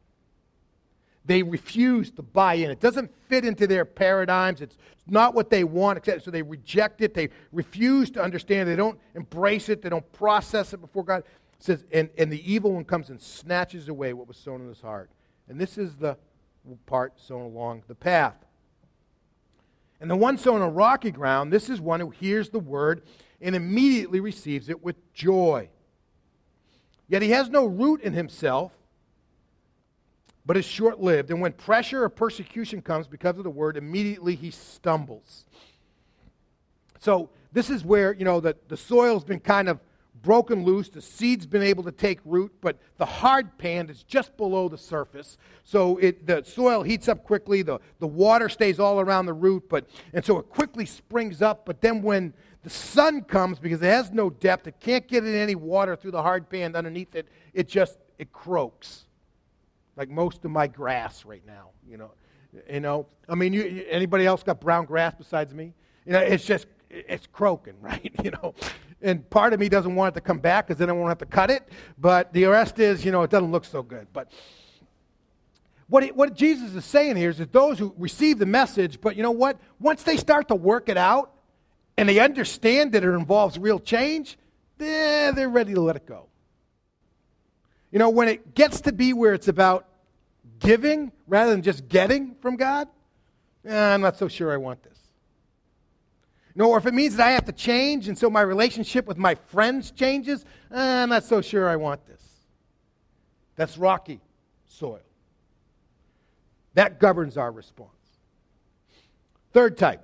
They 1.25 1.41
refuse 1.41 2.11
to 2.11 2.21
buy 2.21 2.55
in. 2.55 2.69
It 2.69 2.81
doesn't 2.81 3.11
fit 3.29 3.45
into 3.45 3.65
their 3.65 3.85
paradigms. 3.85 4.61
It's 4.61 4.77
not 5.07 5.33
what 5.33 5.49
they 5.49 5.63
want, 5.63 6.03
so 6.05 6.31
they 6.31 6.41
reject 6.41 7.01
it. 7.01 7.13
They 7.13 7.29
refuse 7.51 8.11
to 8.11 8.21
understand. 8.21 8.67
They 8.67 8.75
don't 8.75 8.99
embrace 9.15 9.69
it. 9.69 9.81
They 9.81 9.89
don't 9.89 10.11
process 10.11 10.73
it 10.73 10.81
before 10.81 11.03
God. 11.03 11.19
It 11.19 11.63
says, 11.63 11.85
and, 11.93 12.09
and 12.17 12.29
the 12.29 12.51
evil 12.51 12.73
one 12.73 12.83
comes 12.83 13.09
and 13.09 13.21
snatches 13.21 13.87
away 13.87 14.11
what 14.11 14.27
was 14.27 14.35
sown 14.35 14.61
in 14.61 14.67
his 14.67 14.81
heart. 14.81 15.09
And 15.47 15.59
this 15.59 15.77
is 15.77 15.95
the 15.95 16.17
part 16.85 17.19
sown 17.19 17.43
along 17.43 17.83
the 17.87 17.95
path. 17.95 18.42
And 20.03 20.11
the 20.11 20.17
one 20.17 20.37
sown 20.37 20.61
on 20.61 20.73
rocky 20.73 21.11
ground, 21.11 21.53
this 21.53 21.69
is 21.69 21.79
one 21.79 22.01
who 22.01 22.09
hears 22.09 22.49
the 22.49 22.59
word 22.59 23.03
and 23.39 23.55
immediately 23.55 24.19
receives 24.19 24.67
it 24.67 24.83
with 24.83 24.97
joy. 25.13 25.69
Yet 27.07 27.21
he 27.21 27.29
has 27.29 27.49
no 27.49 27.65
root 27.65 28.01
in 28.01 28.11
himself 28.11 28.73
but 30.45 30.57
is 30.57 30.65
short 30.65 30.99
lived. 30.99 31.31
And 31.31 31.39
when 31.39 31.53
pressure 31.53 32.03
or 32.03 32.09
persecution 32.09 32.81
comes 32.81 33.07
because 33.07 33.37
of 33.37 33.45
the 33.45 33.49
word, 33.49 33.77
immediately 33.77 34.35
he 34.35 34.51
stumbles. 34.51 35.45
So 36.99 37.29
this 37.53 37.69
is 37.69 37.85
where, 37.85 38.11
you 38.11 38.25
know, 38.25 38.41
the, 38.41 38.57
the 38.67 38.75
soil's 38.75 39.23
been 39.23 39.39
kind 39.39 39.69
of 39.69 39.79
broken 40.23 40.63
loose, 40.63 40.89
the 40.89 41.01
seed's 41.01 41.45
been 41.45 41.61
able 41.61 41.83
to 41.83 41.91
take 41.91 42.19
root, 42.25 42.51
but 42.61 42.77
the 42.97 43.05
hard 43.05 43.55
pan 43.59 43.89
is 43.89 44.01
just 44.01 44.35
below 44.37 44.67
the 44.67 44.77
surface. 44.77 45.37
So 45.63 45.97
it, 45.97 46.25
the 46.25 46.43
soil 46.43 46.81
heats 46.81 47.07
up 47.07 47.23
quickly, 47.23 47.61
the, 47.61 47.79
the 47.99 48.07
water 48.07 48.49
stays 48.49 48.79
all 48.79 48.99
around 48.99 49.27
the 49.27 49.33
root, 49.33 49.69
but 49.69 49.87
and 50.13 50.25
so 50.25 50.39
it 50.39 50.49
quickly 50.49 50.87
springs 50.87 51.43
up, 51.43 51.65
but 51.65 51.81
then 51.81 52.01
when 52.01 52.33
the 52.63 52.71
sun 52.71 53.21
comes, 53.21 53.59
because 53.59 53.81
it 53.81 53.87
has 53.87 54.11
no 54.11 54.31
depth, 54.31 54.65
it 54.65 54.79
can't 54.79 55.07
get 55.07 55.23
in 55.23 55.35
any 55.35 55.53
water 55.53 55.95
through 55.95 56.11
the 56.11 56.23
hard 56.23 56.49
pan 56.49 56.75
underneath 56.75 57.13
it, 57.13 57.27
it 57.53 57.67
just 57.67 57.99
it 58.17 58.31
croaks 58.31 59.05
like 59.95 60.09
most 60.09 60.43
of 60.45 60.51
my 60.51 60.67
grass 60.67 61.25
right 61.25 61.45
now. 61.45 61.69
You 61.87 61.97
know, 61.97 62.11
you 62.69 62.79
know. 62.79 63.07
I 63.29 63.35
mean, 63.35 63.53
you, 63.53 63.85
anybody 63.89 64.25
else 64.25 64.43
got 64.43 64.59
brown 64.59 64.85
grass 64.85 65.13
besides 65.17 65.53
me? 65.53 65.73
You 66.05 66.13
know, 66.13 66.19
it's 66.19 66.45
just 66.45 66.67
it's 66.89 67.27
croaking, 67.27 67.75
right? 67.81 68.11
You 68.23 68.31
know, 68.31 68.55
and 69.03 69.29
part 69.29 69.53
of 69.53 69.59
me 69.59 69.69
doesn't 69.69 69.93
want 69.93 70.15
it 70.15 70.19
to 70.19 70.21
come 70.21 70.39
back 70.39 70.67
because 70.67 70.79
then 70.79 70.89
I 70.89 70.93
won't 70.93 71.09
have 71.09 71.19
to 71.19 71.25
cut 71.25 71.51
it. 71.51 71.67
But 71.97 72.33
the 72.33 72.45
rest 72.45 72.79
is, 72.79 73.03
you 73.03 73.11
know, 73.11 73.23
it 73.23 73.29
doesn't 73.29 73.51
look 73.51 73.65
so 73.65 73.83
good. 73.83 74.07
But 74.13 74.31
what, 75.87 76.15
what 76.15 76.33
Jesus 76.33 76.73
is 76.73 76.85
saying 76.85 77.17
here 77.17 77.29
is 77.29 77.37
that 77.37 77.51
those 77.51 77.77
who 77.77 77.93
receive 77.97 78.39
the 78.39 78.45
message, 78.45 79.01
but 79.01 79.15
you 79.15 79.21
know 79.21 79.31
what? 79.31 79.59
Once 79.79 80.03
they 80.03 80.17
start 80.17 80.47
to 80.47 80.55
work 80.55 80.89
it 80.89 80.97
out 80.97 81.33
and 81.97 82.07
they 82.07 82.19
understand 82.19 82.93
that 82.93 83.03
it 83.03 83.09
involves 83.09 83.59
real 83.59 83.79
change, 83.79 84.37
eh, 84.79 85.31
they're 85.31 85.49
ready 85.49 85.73
to 85.73 85.81
let 85.81 85.95
it 85.95 86.05
go. 86.05 86.27
You 87.91 87.99
know, 87.99 88.09
when 88.09 88.27
it 88.27 88.55
gets 88.55 88.81
to 88.81 88.91
be 88.91 89.13
where 89.13 89.33
it's 89.33 89.49
about 89.49 89.85
giving 90.59 91.11
rather 91.27 91.51
than 91.51 91.61
just 91.61 91.87
getting 91.89 92.35
from 92.41 92.55
God, 92.55 92.87
eh, 93.65 93.93
I'm 93.93 94.01
not 94.01 94.17
so 94.17 94.27
sure 94.27 94.51
I 94.51 94.57
want 94.57 94.81
this. 94.81 94.92
Know, 96.55 96.69
or 96.69 96.77
if 96.77 96.85
it 96.85 96.93
means 96.93 97.15
that 97.15 97.27
I 97.27 97.31
have 97.31 97.45
to 97.45 97.51
change 97.51 98.07
and 98.07 98.17
so 98.17 98.29
my 98.29 98.41
relationship 98.41 99.07
with 99.07 99.17
my 99.17 99.35
friends 99.35 99.89
changes, 99.89 100.45
eh, 100.71 101.03
I'm 101.03 101.09
not 101.09 101.23
so 101.23 101.41
sure 101.41 101.67
I 101.67 101.75
want 101.75 102.05
this. 102.05 102.21
That's 103.55 103.77
rocky 103.77 104.21
soil. 104.65 105.01
That 106.75 106.99
governs 106.99 107.37
our 107.37 107.51
response. 107.51 107.89
Third 109.51 109.77
type. 109.77 110.03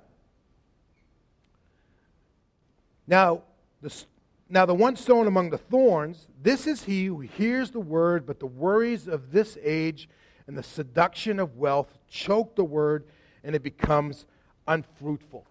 Now, 3.06 3.42
the, 3.82 3.92
now, 4.48 4.66
the 4.66 4.74
one 4.74 4.94
sown 4.94 5.26
among 5.26 5.50
the 5.50 5.58
thorns, 5.58 6.28
this 6.42 6.66
is 6.66 6.84
he 6.84 7.06
who 7.06 7.20
hears 7.20 7.70
the 7.72 7.80
word, 7.80 8.24
but 8.24 8.38
the 8.38 8.46
worries 8.46 9.08
of 9.08 9.32
this 9.32 9.58
age 9.62 10.08
and 10.46 10.56
the 10.56 10.62
seduction 10.62 11.40
of 11.40 11.56
wealth 11.56 11.98
choke 12.08 12.54
the 12.54 12.64
word, 12.64 13.04
and 13.42 13.56
it 13.56 13.62
becomes 13.62 14.26
unfruitful. 14.68 15.44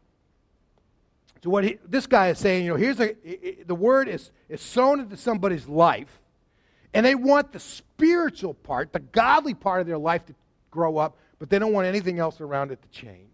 So, 1.44 1.50
what 1.50 1.64
he, 1.64 1.80
this 1.88 2.06
guy 2.06 2.30
is 2.30 2.38
saying, 2.38 2.66
you 2.66 2.72
know, 2.72 2.76
here's 2.76 3.00
a, 3.00 3.16
the 3.66 3.76
word 3.76 4.10
is, 4.10 4.32
is 4.50 4.62
sown 4.62 5.00
into 5.00 5.16
somebody's 5.16 5.68
life, 5.68 6.20
and 6.94 7.06
they 7.06 7.16
want 7.16 7.54
the 7.54 7.60
spiritual 7.60 8.54
part, 8.54 8.92
the 8.92 9.00
godly 9.00 9.54
part 9.54 9.82
of 9.82 9.88
their 9.88 9.98
life 9.98 10.26
to 10.26 10.36
grow 10.70 10.98
up, 10.98 11.18
but 11.38 11.50
they 11.50 11.58
don't 11.58 11.72
want 11.72 11.88
anything 11.88 12.20
else 12.20 12.42
around 12.42 12.72
it 12.72 12.82
to 12.82 12.90
change. 12.90 13.30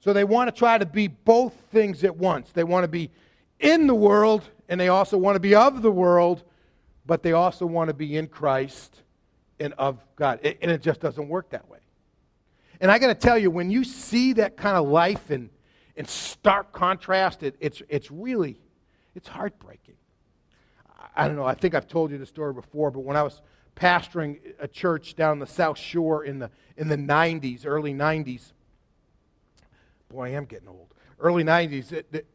So, 0.00 0.12
they 0.12 0.24
want 0.24 0.48
to 0.48 0.58
try 0.58 0.76
to 0.76 0.86
be 0.86 1.06
both 1.06 1.54
things 1.70 2.02
at 2.02 2.16
once. 2.16 2.50
They 2.50 2.64
want 2.64 2.84
to 2.84 2.88
be 2.88 3.10
in 3.60 3.86
the 3.86 3.94
world, 3.94 4.48
and 4.68 4.80
they 4.80 4.88
also 4.88 5.16
want 5.16 5.36
to 5.36 5.40
be 5.40 5.54
of 5.54 5.82
the 5.82 5.92
world, 5.92 6.42
but 7.06 7.22
they 7.22 7.32
also 7.32 7.64
want 7.66 7.88
to 7.88 7.94
be 7.94 8.16
in 8.16 8.26
Christ 8.26 9.02
and 9.60 9.72
of 9.74 9.98
God. 10.16 10.40
And 10.42 10.70
it 10.70 10.82
just 10.82 11.00
doesn't 11.00 11.28
work 11.28 11.50
that 11.50 11.68
way. 11.68 11.78
And 12.80 12.90
I 12.90 12.98
got 12.98 13.08
to 13.08 13.14
tell 13.14 13.38
you, 13.38 13.50
when 13.50 13.70
you 13.70 13.84
see 13.84 14.32
that 14.34 14.56
kind 14.56 14.76
of 14.76 14.88
life 14.88 15.30
in, 15.30 15.50
in 16.00 16.06
stark 16.06 16.72
contrast, 16.72 17.42
it, 17.42 17.56
it's, 17.60 17.82
it's 17.90 18.10
really, 18.10 18.58
it's 19.14 19.28
heartbreaking. 19.28 19.96
I 21.14 21.26
don't 21.26 21.36
know, 21.36 21.44
I 21.44 21.52
think 21.52 21.74
I've 21.74 21.86
told 21.86 22.10
you 22.10 22.16
the 22.16 22.24
story 22.24 22.54
before, 22.54 22.90
but 22.90 23.00
when 23.00 23.18
I 23.18 23.22
was 23.22 23.42
pastoring 23.76 24.38
a 24.58 24.66
church 24.66 25.14
down 25.14 25.40
the 25.40 25.46
South 25.46 25.76
Shore 25.76 26.24
in 26.24 26.38
the, 26.38 26.50
in 26.78 26.88
the 26.88 26.96
90s, 26.96 27.66
early 27.66 27.92
90s, 27.92 28.52
boy, 30.08 30.28
I 30.28 30.30
am 30.30 30.46
getting 30.46 30.68
old. 30.68 30.94
Early 31.18 31.44
90s, 31.44 31.92
it, 31.92 32.06
it, 32.10 32.26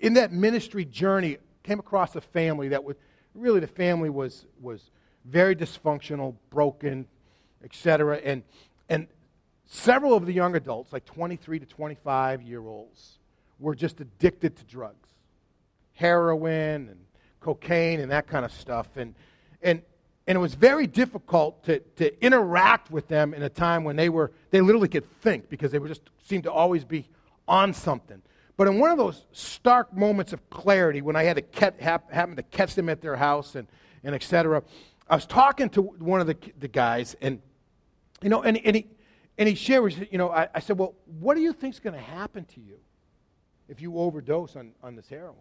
in 0.00 0.14
that 0.14 0.32
ministry 0.32 0.84
journey, 0.84 1.38
came 1.62 1.78
across 1.78 2.16
a 2.16 2.20
family 2.20 2.66
that 2.70 2.82
was 2.82 2.96
really 3.36 3.60
the 3.60 3.68
family 3.68 4.10
was 4.10 4.46
was 4.60 4.90
very 5.26 5.54
dysfunctional, 5.54 6.34
broken, 6.48 7.06
etc. 7.62 8.16
And 8.24 8.42
and 8.88 9.06
several 9.72 10.14
of 10.14 10.26
the 10.26 10.32
young 10.32 10.56
adults, 10.56 10.92
like 10.92 11.04
23 11.04 11.60
to 11.60 11.66
25 11.66 12.42
year 12.42 12.60
olds, 12.60 13.18
were 13.58 13.74
just 13.74 14.00
addicted 14.00 14.56
to 14.56 14.64
drugs, 14.64 15.08
heroin 15.92 16.88
and 16.88 16.98
cocaine 17.40 18.00
and 18.00 18.10
that 18.10 18.26
kind 18.26 18.44
of 18.44 18.52
stuff. 18.52 18.88
And 18.96 19.14
and 19.62 19.82
and 20.26 20.36
it 20.36 20.40
was 20.40 20.54
very 20.54 20.86
difficult 20.86 21.64
to, 21.64 21.78
to 21.96 22.24
interact 22.24 22.90
with 22.90 23.08
them 23.08 23.32
in 23.32 23.42
a 23.42 23.48
time 23.48 23.84
when 23.84 23.96
they 23.96 24.08
were 24.08 24.32
they 24.50 24.60
literally 24.60 24.88
could 24.88 25.08
think 25.22 25.48
because 25.48 25.70
they 25.70 25.78
were 25.78 25.88
just 25.88 26.02
seemed 26.24 26.44
to 26.44 26.52
always 26.52 26.84
be 26.84 27.08
on 27.46 27.72
something. 27.72 28.20
But 28.56 28.68
in 28.68 28.78
one 28.78 28.90
of 28.90 28.98
those 28.98 29.24
stark 29.32 29.96
moments 29.96 30.32
of 30.32 30.50
clarity, 30.50 31.00
when 31.00 31.16
I 31.16 31.22
had 31.22 31.36
to 31.36 31.42
catch, 31.42 31.80
happen 31.80 32.36
to 32.36 32.42
catch 32.42 32.74
them 32.74 32.90
at 32.90 33.00
their 33.00 33.16
house 33.16 33.54
and, 33.54 33.66
and 34.04 34.14
et 34.14 34.22
cetera, 34.22 34.62
I 35.08 35.14
was 35.14 35.24
talking 35.24 35.70
to 35.70 35.80
one 35.80 36.20
of 36.20 36.26
the, 36.26 36.36
the 36.58 36.68
guys, 36.68 37.16
and, 37.22 37.40
you 38.22 38.28
know, 38.28 38.42
and, 38.42 38.58
and, 38.58 38.76
he, 38.76 38.86
and 39.40 39.48
he 39.48 39.54
shared, 39.54 40.08
you 40.12 40.18
know, 40.18 40.28
I, 40.28 40.48
I 40.54 40.60
said, 40.60 40.76
well, 40.78 40.94
what 41.18 41.34
do 41.34 41.40
you 41.40 41.54
think 41.54 41.72
is 41.74 41.80
going 41.80 41.94
to 41.94 42.00
happen 42.00 42.44
to 42.44 42.60
you 42.60 42.76
if 43.70 43.80
you 43.80 43.96
overdose 43.96 44.54
on, 44.54 44.72
on 44.82 44.94
this 44.94 45.08
heroin? 45.08 45.34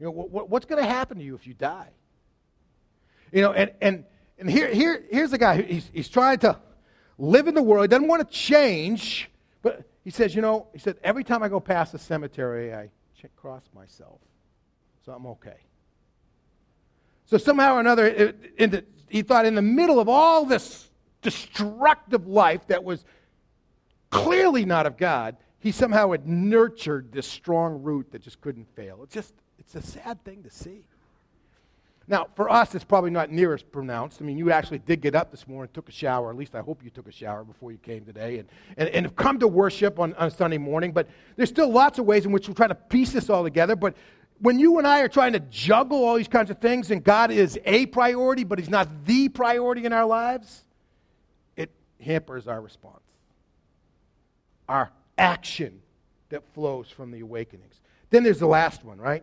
You 0.00 0.06
know, 0.06 0.10
what, 0.10 0.48
what's 0.48 0.64
going 0.64 0.82
to 0.82 0.88
happen 0.88 1.18
to 1.18 1.22
you 1.22 1.34
if 1.34 1.46
you 1.46 1.52
die? 1.52 1.90
You 3.30 3.42
know, 3.42 3.52
and, 3.52 3.72
and, 3.82 4.04
and 4.38 4.48
here, 4.48 4.72
here, 4.72 5.04
here's 5.10 5.34
a 5.34 5.38
guy, 5.38 5.60
he's, 5.60 5.90
he's 5.92 6.08
trying 6.08 6.38
to 6.38 6.58
live 7.18 7.46
in 7.46 7.54
the 7.54 7.62
world. 7.62 7.84
He 7.84 7.88
doesn't 7.88 8.08
want 8.08 8.26
to 8.26 8.34
change. 8.34 9.30
But 9.60 9.82
he 10.02 10.10
says, 10.10 10.34
you 10.34 10.40
know, 10.40 10.68
he 10.72 10.78
said, 10.78 10.96
every 11.04 11.24
time 11.24 11.42
I 11.42 11.50
go 11.50 11.60
past 11.60 11.92
the 11.92 11.98
cemetery, 11.98 12.74
I 12.74 12.88
cross 13.36 13.64
myself. 13.74 14.20
So 15.04 15.12
I'm 15.12 15.26
okay. 15.26 15.58
So 17.26 17.36
somehow 17.36 17.74
or 17.74 17.80
another, 17.80 18.06
it, 18.06 18.70
the, 18.70 18.84
he 19.10 19.20
thought 19.20 19.44
in 19.44 19.54
the 19.54 19.62
middle 19.62 20.00
of 20.00 20.08
all 20.08 20.46
this 20.46 20.88
destructive 21.24 22.28
life 22.28 22.64
that 22.68 22.84
was 22.84 23.04
clearly 24.10 24.64
not 24.64 24.86
of 24.86 24.96
God, 24.96 25.36
he 25.58 25.72
somehow 25.72 26.12
had 26.12 26.28
nurtured 26.28 27.10
this 27.10 27.26
strong 27.26 27.82
root 27.82 28.12
that 28.12 28.22
just 28.22 28.40
couldn't 28.40 28.68
fail. 28.76 29.00
It's 29.02 29.14
just, 29.14 29.34
it's 29.58 29.74
a 29.74 29.82
sad 29.82 30.22
thing 30.22 30.44
to 30.44 30.50
see. 30.50 30.84
Now, 32.06 32.26
for 32.36 32.50
us, 32.50 32.74
it's 32.74 32.84
probably 32.84 33.10
not 33.10 33.32
near 33.32 33.54
as 33.54 33.62
pronounced. 33.62 34.20
I 34.20 34.26
mean, 34.26 34.36
you 34.36 34.50
actually 34.50 34.80
did 34.80 35.00
get 35.00 35.14
up 35.14 35.30
this 35.30 35.48
morning, 35.48 35.70
took 35.72 35.88
a 35.88 35.92
shower. 35.92 36.28
At 36.30 36.36
least 36.36 36.54
I 36.54 36.60
hope 36.60 36.84
you 36.84 36.90
took 36.90 37.08
a 37.08 37.12
shower 37.12 37.44
before 37.44 37.72
you 37.72 37.78
came 37.78 38.04
today, 38.04 38.38
and, 38.38 38.48
and, 38.76 38.90
and 38.90 39.06
have 39.06 39.16
come 39.16 39.38
to 39.38 39.48
worship 39.48 39.98
on, 39.98 40.12
on 40.14 40.30
Sunday 40.30 40.58
morning. 40.58 40.92
But 40.92 41.08
there's 41.36 41.48
still 41.48 41.70
lots 41.70 41.98
of 41.98 42.04
ways 42.04 42.26
in 42.26 42.32
which 42.32 42.46
we're 42.46 42.54
trying 42.54 42.68
to 42.68 42.74
piece 42.74 43.12
this 43.12 43.30
all 43.30 43.42
together. 43.42 43.74
But 43.74 43.94
when 44.40 44.58
you 44.58 44.78
and 44.78 44.86
I 44.86 45.00
are 45.00 45.08
trying 45.08 45.32
to 45.32 45.40
juggle 45.40 46.04
all 46.04 46.16
these 46.16 46.28
kinds 46.28 46.50
of 46.50 46.58
things, 46.58 46.90
and 46.90 47.02
God 47.02 47.30
is 47.30 47.58
a 47.64 47.86
priority, 47.86 48.44
but 48.44 48.58
He's 48.58 48.68
not 48.68 49.06
the 49.06 49.30
priority 49.30 49.86
in 49.86 49.92
our 49.94 50.04
lives, 50.04 50.63
hampers 52.04 52.46
our 52.46 52.60
response, 52.60 53.02
our 54.68 54.92
action 55.18 55.80
that 56.28 56.42
flows 56.54 56.90
from 56.90 57.10
the 57.10 57.20
awakenings. 57.20 57.80
Then 58.10 58.22
there's 58.22 58.38
the 58.38 58.46
last 58.46 58.84
one, 58.84 58.98
right? 58.98 59.22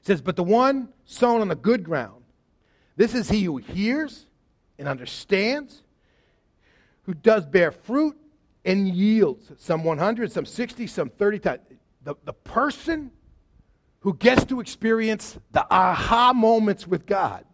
It 0.00 0.06
says, 0.06 0.20
But 0.20 0.36
the 0.36 0.44
one 0.44 0.88
sown 1.04 1.40
on 1.40 1.48
the 1.48 1.56
good 1.56 1.84
ground, 1.84 2.24
this 2.96 3.14
is 3.14 3.28
he 3.28 3.44
who 3.44 3.58
hears 3.58 4.26
and 4.78 4.88
understands, 4.88 5.82
who 7.02 7.14
does 7.14 7.46
bear 7.46 7.70
fruit 7.70 8.16
and 8.64 8.88
yields, 8.88 9.52
some 9.58 9.84
100, 9.84 10.32
some 10.32 10.44
60, 10.44 10.86
some 10.86 11.08
30 11.10 11.38
times. 11.38 11.60
The, 12.02 12.14
the 12.24 12.32
person 12.32 13.10
who 14.00 14.14
gets 14.14 14.44
to 14.46 14.60
experience 14.60 15.38
the 15.50 15.66
aha 15.72 16.32
moments 16.32 16.86
with 16.86 17.06
God, 17.06 17.44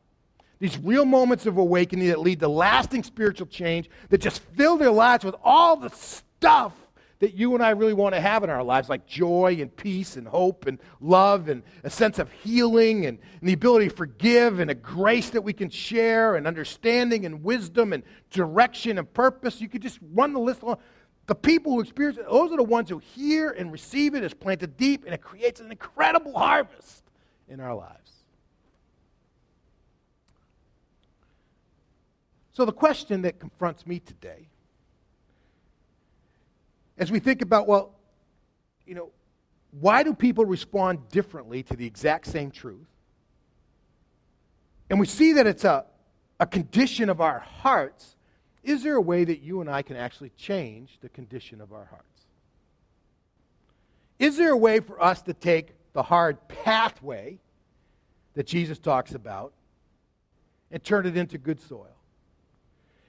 these 0.62 0.78
real 0.78 1.04
moments 1.04 1.44
of 1.46 1.58
awakening 1.58 2.06
that 2.06 2.20
lead 2.20 2.38
to 2.38 2.46
lasting 2.46 3.02
spiritual 3.02 3.48
change, 3.48 3.90
that 4.10 4.18
just 4.18 4.38
fill 4.54 4.76
their 4.76 4.92
lives 4.92 5.24
with 5.24 5.34
all 5.42 5.74
the 5.74 5.88
stuff 5.88 6.72
that 7.18 7.34
you 7.34 7.54
and 7.54 7.64
I 7.64 7.70
really 7.70 7.94
want 7.94 8.14
to 8.14 8.20
have 8.20 8.44
in 8.44 8.50
our 8.50 8.62
lives, 8.62 8.88
like 8.88 9.04
joy 9.04 9.58
and 9.60 9.74
peace 9.76 10.16
and 10.16 10.24
hope 10.24 10.66
and 10.66 10.78
love 11.00 11.48
and 11.48 11.64
a 11.82 11.90
sense 11.90 12.20
of 12.20 12.30
healing 12.30 13.06
and, 13.06 13.18
and, 13.40 13.48
the 13.48 13.54
ability 13.54 13.88
to 13.88 13.94
forgive 13.96 14.60
and 14.60 14.70
a 14.70 14.74
grace 14.74 15.30
that 15.30 15.42
we 15.42 15.52
can 15.52 15.68
share 15.68 16.36
and 16.36 16.46
understanding 16.46 17.26
and 17.26 17.42
wisdom 17.42 17.92
and 17.92 18.04
direction 18.30 18.98
and 18.98 19.12
purpose. 19.12 19.60
You 19.60 19.68
could 19.68 19.82
just 19.82 19.98
run 20.14 20.32
the 20.32 20.38
list 20.38 20.62
along. 20.62 20.78
The 21.26 21.34
people 21.34 21.72
who 21.72 21.80
experience 21.80 22.18
it, 22.18 22.26
those 22.30 22.52
are 22.52 22.56
the 22.56 22.62
ones 22.62 22.88
who 22.88 22.98
hear 22.98 23.50
and 23.50 23.72
receive 23.72 24.14
it, 24.14 24.22
is 24.22 24.32
planted 24.32 24.76
deep, 24.76 25.06
and 25.06 25.12
it 25.12 25.22
creates 25.22 25.58
an 25.58 25.72
incredible 25.72 26.38
harvest 26.38 27.02
in 27.48 27.58
our 27.58 27.74
lives. 27.74 28.21
So, 32.52 32.64
the 32.64 32.72
question 32.72 33.22
that 33.22 33.40
confronts 33.40 33.86
me 33.86 34.00
today 34.00 34.48
as 36.98 37.10
we 37.10 37.18
think 37.18 37.42
about, 37.42 37.66
well, 37.66 37.94
you 38.86 38.94
know, 38.94 39.10
why 39.80 40.02
do 40.02 40.12
people 40.12 40.44
respond 40.44 41.08
differently 41.08 41.62
to 41.64 41.76
the 41.76 41.86
exact 41.86 42.26
same 42.26 42.50
truth? 42.50 42.86
And 44.90 45.00
we 45.00 45.06
see 45.06 45.32
that 45.32 45.46
it's 45.46 45.64
a, 45.64 45.86
a 46.38 46.46
condition 46.46 47.08
of 47.08 47.20
our 47.22 47.38
hearts. 47.38 48.16
Is 48.62 48.82
there 48.82 48.96
a 48.96 49.00
way 49.00 49.24
that 49.24 49.40
you 49.40 49.62
and 49.62 49.70
I 49.70 49.80
can 49.80 49.96
actually 49.96 50.30
change 50.36 50.98
the 51.00 51.08
condition 51.08 51.62
of 51.62 51.72
our 51.72 51.86
hearts? 51.86 52.26
Is 54.18 54.36
there 54.36 54.52
a 54.52 54.56
way 54.56 54.80
for 54.80 55.02
us 55.02 55.22
to 55.22 55.32
take 55.32 55.70
the 55.94 56.02
hard 56.02 56.36
pathway 56.48 57.38
that 58.34 58.46
Jesus 58.46 58.78
talks 58.78 59.14
about 59.14 59.54
and 60.70 60.84
turn 60.84 61.06
it 61.06 61.16
into 61.16 61.38
good 61.38 61.60
soil? 61.60 61.96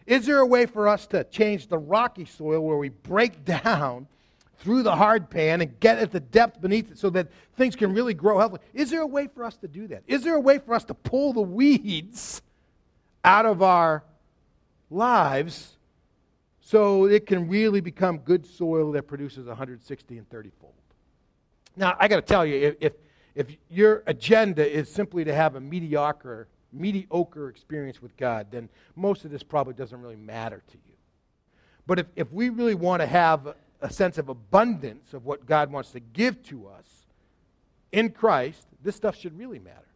Is 0.06 0.26
there 0.26 0.40
a 0.40 0.46
way 0.46 0.66
for 0.66 0.88
us 0.88 1.08
to 1.08 1.24
change 1.26 1.68
the 1.68 1.78
rocky 1.78 2.26
soil 2.26 2.62
where 2.62 2.78
we 2.78 2.90
break 2.90 3.46
down 3.64 4.08
through 4.58 4.84
the 4.84 4.96
hard 4.96 5.30
pan 5.30 5.62
and 5.62 5.80
get 5.80 5.98
at 5.98 6.12
the 6.12 6.20
depth 6.20 6.62
beneath 6.62 6.92
it 6.92 6.98
so 6.98 7.10
that 7.10 7.28
things 7.58 7.76
can 7.76 7.94
really 7.94 8.14
grow 8.14 8.40
healthily? 8.40 8.62
Is 8.74 8.90
there 8.90 9.02
a 9.02 9.08
way 9.08 9.28
for 9.28 9.44
us 9.44 9.58
to 9.58 9.68
do 9.68 9.88
that? 9.88 10.04
Is 10.08 10.24
there 10.24 10.36
a 10.36 10.40
way 10.40 10.60
for 10.60 10.74
us 10.74 10.86
to 10.86 10.94
pull 10.94 11.34
the 11.34 11.42
weeds 11.42 12.42
out 13.24 13.46
of 13.46 13.62
our 13.62 14.04
lives 14.90 15.76
so 16.62 17.06
it 17.06 17.26
can 17.26 17.50
really 17.50 17.82
become 17.82 18.20
good 18.20 18.46
soil 18.46 18.92
that 18.94 19.04
produces 19.04 19.48
160 19.48 20.18
and 20.18 20.30
30 20.30 20.52
fold? 20.62 20.74
Now, 21.76 21.96
I 22.00 22.08
got 22.08 22.18
to 22.18 22.22
tell 22.22 22.46
you, 22.46 22.76
if, 22.80 22.94
if 23.36 23.48
your 23.70 24.04
agenda 24.06 24.70
is 24.70 24.90
simply 24.90 25.24
to 25.24 25.34
have 25.34 25.56
a 25.56 25.60
mediocre 25.60 26.48
mediocre 26.74 27.50
experience 27.50 28.02
with 28.02 28.16
God, 28.18 28.48
then 28.52 28.70
most 28.96 29.26
of 29.26 29.32
this 29.32 29.44
probably 29.44 29.74
doesn't 29.74 30.02
really 30.02 30.16
matter 30.16 30.62
to 30.72 30.78
you. 30.88 30.94
But 31.86 32.00
if, 32.00 32.08
if 32.16 32.32
we 32.32 32.50
really 32.50 32.76
want 32.76 33.02
to 33.02 33.08
have 33.08 33.56
a 33.82 33.92
sense 33.92 34.18
of 34.18 34.30
abundance 34.30 35.14
of 35.14 35.26
what 35.26 35.46
God 35.46 35.72
wants 35.72 35.92
to 35.92 36.00
give 36.00 36.42
to 36.44 36.68
us 36.68 36.86
in 37.92 38.10
Christ, 38.10 38.66
this 38.82 38.96
stuff 38.96 39.18
should 39.18 39.38
really 39.38 39.60
matter. 39.60 39.88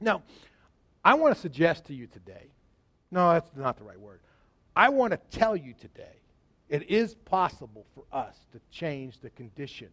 Now, 0.00 0.22
I 1.04 1.14
want 1.14 1.34
to 1.34 1.40
suggest 1.40 1.86
to 1.86 1.94
you 1.94 2.06
today, 2.06 2.46
no, 3.10 3.32
that's 3.32 3.50
not 3.56 3.76
the 3.76 3.84
right 3.84 3.98
word. 3.98 4.20
I 4.76 4.90
want 4.90 5.12
to 5.12 5.38
tell 5.38 5.56
you 5.56 5.74
today, 5.74 6.04
it 6.68 6.90
is 6.90 7.14
possible 7.14 7.86
for 7.94 8.04
us 8.12 8.36
to 8.52 8.60
change 8.70 9.18
the 9.20 9.30
condition 9.30 9.88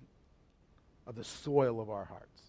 of 1.07 1.15
the 1.15 1.23
soil 1.23 1.79
of 1.79 1.89
our 1.89 2.05
hearts. 2.05 2.41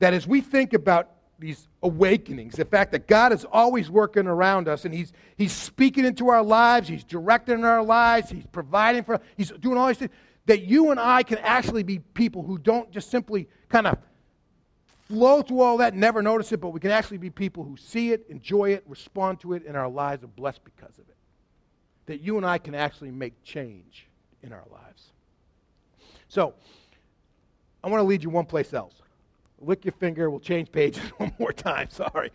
That 0.00 0.14
as 0.14 0.26
we 0.26 0.40
think 0.40 0.74
about 0.74 1.10
these 1.38 1.68
awakenings, 1.82 2.56
the 2.56 2.64
fact 2.64 2.92
that 2.92 3.06
God 3.06 3.32
is 3.32 3.44
always 3.44 3.90
working 3.90 4.26
around 4.26 4.68
us 4.68 4.84
and 4.84 4.92
He's, 4.92 5.12
he's 5.36 5.52
speaking 5.52 6.04
into 6.04 6.28
our 6.28 6.42
lives, 6.42 6.88
He's 6.88 7.04
directing 7.04 7.64
our 7.64 7.82
lives, 7.82 8.30
He's 8.30 8.46
providing 8.46 9.04
for 9.04 9.14
us, 9.14 9.20
He's 9.36 9.50
doing 9.50 9.78
all 9.78 9.86
these 9.86 9.98
things, 9.98 10.10
that 10.46 10.62
you 10.62 10.90
and 10.90 10.98
I 10.98 11.22
can 11.22 11.38
actually 11.38 11.82
be 11.82 12.00
people 12.00 12.42
who 12.42 12.58
don't 12.58 12.90
just 12.90 13.10
simply 13.10 13.48
kind 13.68 13.86
of 13.86 13.98
flow 15.06 15.42
through 15.42 15.60
all 15.60 15.78
that, 15.78 15.92
and 15.92 16.00
never 16.00 16.22
notice 16.22 16.52
it, 16.52 16.60
but 16.60 16.70
we 16.70 16.80
can 16.80 16.90
actually 16.90 17.18
be 17.18 17.30
people 17.30 17.64
who 17.64 17.76
see 17.76 18.12
it, 18.12 18.26
enjoy 18.28 18.72
it, 18.72 18.84
respond 18.86 19.40
to 19.40 19.54
it, 19.54 19.64
and 19.66 19.76
our 19.76 19.88
lives 19.88 20.24
are 20.24 20.28
blessed 20.28 20.62
because 20.64 20.98
of 20.98 21.08
it. 21.08 21.16
That 22.06 22.20
you 22.20 22.36
and 22.36 22.44
I 22.44 22.58
can 22.58 22.74
actually 22.74 23.10
make 23.10 23.42
change 23.42 24.06
in 24.42 24.52
our 24.52 24.64
lives. 24.70 25.12
So, 26.28 26.54
I 27.82 27.88
want 27.88 28.00
to 28.00 28.04
lead 28.04 28.22
you 28.22 28.28
one 28.28 28.44
place 28.44 28.74
else 28.74 28.94
lick 29.60 29.84
your 29.84 29.92
finger, 29.92 30.30
we'll 30.30 30.40
change 30.40 30.70
pages 30.70 31.02
one 31.16 31.32
more 31.38 31.52
time. 31.52 31.88
Sorry. 31.90 32.30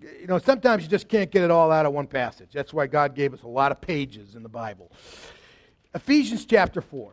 You 0.00 0.26
know, 0.26 0.38
sometimes 0.38 0.82
you 0.82 0.88
just 0.88 1.08
can't 1.08 1.30
get 1.30 1.42
it 1.42 1.50
all 1.50 1.70
out 1.70 1.86
of 1.86 1.92
one 1.92 2.06
passage. 2.06 2.50
That's 2.52 2.72
why 2.72 2.86
God 2.86 3.14
gave 3.14 3.34
us 3.34 3.42
a 3.42 3.48
lot 3.48 3.70
of 3.70 3.80
pages 3.80 4.34
in 4.34 4.42
the 4.42 4.48
Bible. 4.48 4.90
Ephesians 5.94 6.44
chapter 6.44 6.80
4, 6.80 7.12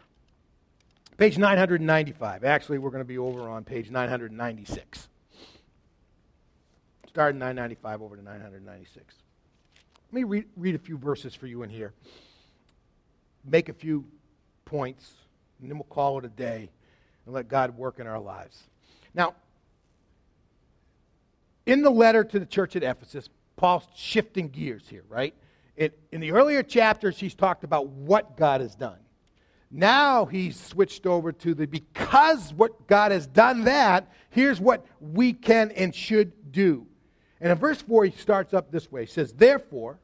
page 1.17 1.38
995. 1.38 2.43
Actually, 2.45 2.77
we're 2.77 2.91
going 2.91 3.03
to 3.03 3.05
be 3.05 3.17
over 3.17 3.49
on 3.49 3.63
page 3.63 3.91
996. 3.91 5.10
Start 7.07 7.33
in 7.33 7.39
995 7.39 8.01
over 8.01 8.15
to 8.15 8.23
996. 8.23 9.15
Let 10.10 10.13
me 10.13 10.23
read, 10.23 10.45
read 10.55 10.75
a 10.75 10.79
few 10.79 10.97
verses 10.97 11.36
for 11.36 11.47
you 11.47 11.63
in 11.63 11.69
here, 11.69 11.93
make 13.43 13.67
a 13.67 13.73
few 13.73 14.05
points, 14.63 15.12
and 15.60 15.69
then 15.69 15.77
we'll 15.77 15.86
call 15.86 16.19
it 16.19 16.25
a 16.25 16.29
day 16.29 16.69
and 17.25 17.33
let 17.33 17.49
God 17.49 17.75
work 17.75 17.99
in 17.99 18.07
our 18.07 18.19
lives. 18.19 18.63
Now, 19.17 19.34
in 21.65 21.82
the 21.82 21.89
letter 21.89 22.23
to 22.23 22.39
the 22.39 22.45
church 22.45 22.75
at 22.75 22.84
Ephesus, 22.84 23.30
Paul's 23.56 23.88
shifting 23.95 24.47
gears 24.47 24.88
here, 24.88 25.03
right? 25.10 25.34
It, 25.75 25.97
in 26.12 26.21
the 26.21 26.32
earlier 26.32 26.62
chapters, 26.62 27.17
he's 27.17 27.34
talked 27.34 27.63
about 27.63 27.88
what 27.88 28.38
God 28.38 28.62
has 28.62 28.75
done. 28.75 28.99
Now 29.71 30.25
he's 30.25 30.58
switched 30.58 31.06
over 31.06 31.32
to 31.34 31.53
the 31.53 31.65
because 31.65 32.53
what 32.53 32.88
God 32.88 33.12
has 33.12 33.27
done 33.27 33.65
that, 33.65 34.08
here's 34.30 34.62
what 34.62 34.86
we 35.01 35.34
can 35.34 35.71
and 35.71 35.93
should 35.93 36.51
do. 36.51 36.86
And 37.41 37.51
in 37.51 37.58
verse 37.58 37.82
4, 37.82 38.06
he 38.06 38.12
starts 38.12 38.53
up 38.53 38.71
this 38.71 38.91
way. 38.91 39.01
He 39.01 39.12
says, 39.12 39.34
Therefore, 39.34 39.99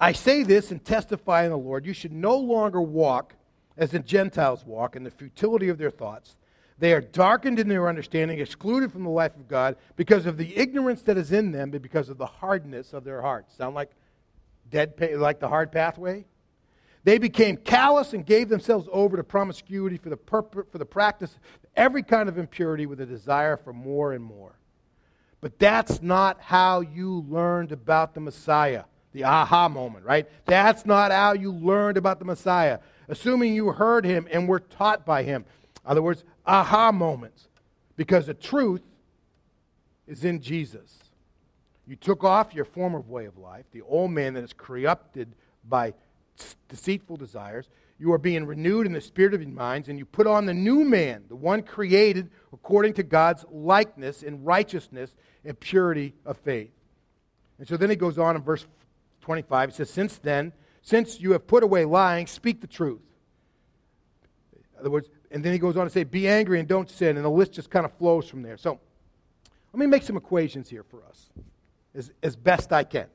I 0.00 0.12
say 0.12 0.42
this 0.42 0.70
and 0.70 0.84
testify 0.84 1.44
in 1.44 1.50
the 1.50 1.58
Lord, 1.58 1.86
you 1.86 1.92
should 1.92 2.12
no 2.12 2.36
longer 2.36 2.80
walk 2.80 3.34
as 3.76 3.90
the 3.90 4.00
Gentiles 4.00 4.64
walk 4.66 4.96
in 4.96 5.04
the 5.04 5.10
futility 5.10 5.68
of 5.68 5.78
their 5.78 5.90
thoughts. 5.90 6.36
They 6.82 6.94
are 6.94 7.00
darkened 7.00 7.60
in 7.60 7.68
their 7.68 7.88
understanding, 7.88 8.40
excluded 8.40 8.90
from 8.90 9.04
the 9.04 9.08
life 9.08 9.36
of 9.36 9.46
God 9.46 9.76
because 9.94 10.26
of 10.26 10.36
the 10.36 10.56
ignorance 10.56 11.02
that 11.02 11.16
is 11.16 11.30
in 11.30 11.52
them, 11.52 11.70
but 11.70 11.80
because 11.80 12.08
of 12.08 12.18
the 12.18 12.26
hardness 12.26 12.92
of 12.92 13.04
their 13.04 13.22
hearts. 13.22 13.54
Sound 13.56 13.76
like 13.76 13.92
dead, 14.68 14.94
like 15.16 15.38
the 15.38 15.46
hard 15.46 15.70
pathway? 15.70 16.24
They 17.04 17.18
became 17.18 17.56
callous 17.56 18.14
and 18.14 18.26
gave 18.26 18.48
themselves 18.48 18.88
over 18.90 19.16
to 19.16 19.22
promiscuity 19.22 19.96
for 19.96 20.08
the, 20.08 20.16
purpose, 20.16 20.66
for 20.72 20.78
the 20.78 20.84
practice 20.84 21.34
of 21.34 21.70
every 21.76 22.02
kind 22.02 22.28
of 22.28 22.36
impurity 22.36 22.86
with 22.86 23.00
a 23.00 23.06
desire 23.06 23.56
for 23.56 23.72
more 23.72 24.12
and 24.12 24.24
more. 24.24 24.58
But 25.40 25.60
that's 25.60 26.02
not 26.02 26.40
how 26.40 26.80
you 26.80 27.24
learned 27.28 27.70
about 27.70 28.12
the 28.12 28.20
Messiah. 28.20 28.82
the 29.12 29.22
aha 29.22 29.68
moment, 29.68 30.04
right? 30.04 30.28
That's 30.46 30.84
not 30.84 31.12
how 31.12 31.34
you 31.34 31.52
learned 31.52 31.96
about 31.96 32.18
the 32.18 32.24
Messiah. 32.24 32.80
Assuming 33.06 33.54
you 33.54 33.70
heard 33.70 34.04
him 34.04 34.26
and 34.32 34.48
were 34.48 34.58
taught 34.58 35.06
by 35.06 35.22
him. 35.22 35.44
Other 35.84 36.02
words, 36.02 36.24
aha 36.46 36.92
moments. 36.92 37.48
Because 37.96 38.26
the 38.26 38.34
truth 38.34 38.82
is 40.06 40.24
in 40.24 40.40
Jesus. 40.40 40.98
You 41.86 41.96
took 41.96 42.24
off 42.24 42.54
your 42.54 42.64
former 42.64 43.00
way 43.00 43.26
of 43.26 43.38
life, 43.38 43.64
the 43.72 43.82
old 43.82 44.12
man 44.12 44.34
that 44.34 44.44
is 44.44 44.52
corrupted 44.52 45.34
by 45.68 45.94
deceitful 46.68 47.16
desires. 47.16 47.68
You 47.98 48.12
are 48.12 48.18
being 48.18 48.46
renewed 48.46 48.86
in 48.86 48.92
the 48.92 49.00
spirit 49.00 49.34
of 49.34 49.42
your 49.42 49.50
minds, 49.50 49.88
and 49.88 49.98
you 49.98 50.04
put 50.04 50.26
on 50.26 50.46
the 50.46 50.54
new 50.54 50.84
man, 50.84 51.24
the 51.28 51.36
one 51.36 51.62
created 51.62 52.30
according 52.52 52.94
to 52.94 53.02
God's 53.02 53.44
likeness 53.50 54.22
in 54.22 54.42
righteousness 54.44 55.12
and 55.44 55.58
purity 55.58 56.14
of 56.24 56.36
faith. 56.38 56.72
And 57.58 57.68
so 57.68 57.76
then 57.76 57.90
he 57.90 57.96
goes 57.96 58.18
on 58.18 58.36
in 58.36 58.42
verse 58.42 58.66
25. 59.20 59.70
He 59.70 59.74
says, 59.76 59.90
Since 59.90 60.18
then, 60.18 60.52
since 60.82 61.20
you 61.20 61.32
have 61.32 61.46
put 61.46 61.62
away 61.62 61.84
lying, 61.84 62.26
speak 62.26 62.60
the 62.60 62.66
truth. 62.66 63.00
In 64.54 64.80
other 64.80 64.90
words, 64.90 65.08
and 65.32 65.42
then 65.42 65.52
he 65.52 65.58
goes 65.58 65.76
on 65.76 65.84
to 65.84 65.90
say, 65.90 66.04
Be 66.04 66.28
angry 66.28 66.58
and 66.60 66.68
don't 66.68 66.90
sin. 66.90 67.16
And 67.16 67.24
the 67.24 67.30
list 67.30 67.52
just 67.52 67.70
kind 67.70 67.84
of 67.84 67.92
flows 67.94 68.28
from 68.28 68.42
there. 68.42 68.56
So 68.56 68.78
let 69.72 69.80
me 69.80 69.86
make 69.86 70.02
some 70.02 70.16
equations 70.16 70.68
here 70.68 70.82
for 70.82 71.02
us 71.04 71.30
as, 71.94 72.10
as 72.22 72.36
best 72.36 72.72
I 72.72 72.84
can. 72.84 73.06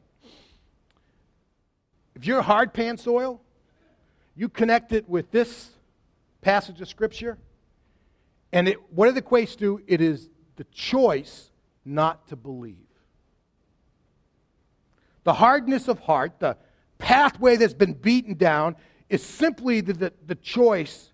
If 2.16 2.26
you're 2.26 2.42
hard 2.42 2.74
pan 2.74 2.98
soil, 2.98 3.42
you 4.36 4.50
connect 4.50 4.92
it 4.92 5.08
with 5.08 5.32
this 5.32 5.70
passage 6.42 6.82
of 6.82 6.88
Scripture, 6.88 7.38
and 8.52 8.68
it, 8.68 8.78
what 8.92 9.10
it 9.10 9.24
equates 9.24 9.58
to, 9.60 9.82
it 9.88 10.02
is 10.02 10.30
the 10.56 10.64
choice 10.66 11.52
not 11.86 12.28
to 12.28 12.36
believe. 12.36 12.76
The 15.24 15.34
hardness 15.34 15.88
of 15.88 16.00
heart, 16.00 16.40
the 16.40 16.58
pathway 16.98 17.58
that's 17.58 17.74
been 17.74 17.94
beaten 17.94 18.36
down, 18.36 18.76
is 19.10 19.24
simply 19.24 19.82
the, 19.82 19.94
the, 19.94 20.14
the 20.26 20.36
choice, 20.36 21.12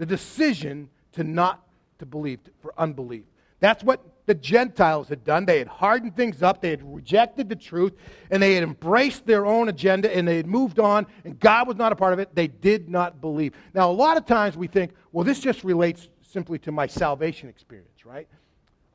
the 0.00 0.06
decision 0.06 0.88
to 1.12 1.22
not 1.22 1.62
to 1.98 2.06
believe, 2.06 2.40
for 2.62 2.72
unbelief. 2.78 3.24
That's 3.60 3.84
what 3.84 4.02
the 4.24 4.32
Gentiles 4.32 5.10
had 5.10 5.24
done. 5.24 5.44
They 5.44 5.58
had 5.58 5.68
hardened 5.68 6.16
things 6.16 6.42
up, 6.42 6.62
they 6.62 6.70
had 6.70 6.82
rejected 6.82 7.50
the 7.50 7.56
truth, 7.56 7.92
and 8.30 8.42
they 8.42 8.54
had 8.54 8.62
embraced 8.62 9.26
their 9.26 9.44
own 9.44 9.68
agenda, 9.68 10.16
and 10.16 10.26
they 10.26 10.38
had 10.38 10.46
moved 10.46 10.78
on, 10.78 11.06
and 11.22 11.38
God 11.38 11.68
was 11.68 11.76
not 11.76 11.92
a 11.92 11.96
part 11.96 12.14
of 12.14 12.18
it. 12.18 12.34
They 12.34 12.46
did 12.46 12.88
not 12.88 13.20
believe. 13.20 13.52
Now, 13.74 13.90
a 13.90 13.92
lot 13.92 14.16
of 14.16 14.24
times 14.24 14.56
we 14.56 14.68
think, 14.68 14.92
well, 15.12 15.22
this 15.22 15.38
just 15.38 15.64
relates 15.64 16.08
simply 16.22 16.58
to 16.60 16.72
my 16.72 16.86
salvation 16.86 17.50
experience, 17.50 18.06
right? 18.06 18.26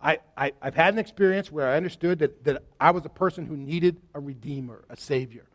I, 0.02 0.18
I, 0.36 0.54
have 0.64 0.74
had 0.74 0.96
an 0.96 1.00
experience 1.00 1.52
where 1.52 1.70
I 1.70 1.78
understood 1.78 2.18
that, 2.20 2.44
that 2.46 2.64
I 2.80 2.90
was 2.90 3.06
a 3.06 3.10
person 3.10 3.46
who 3.46 3.56
needed 3.56 4.02
a 4.16 4.20
redeemer, 4.20 4.86
a 4.90 4.98
savior. 4.98 5.46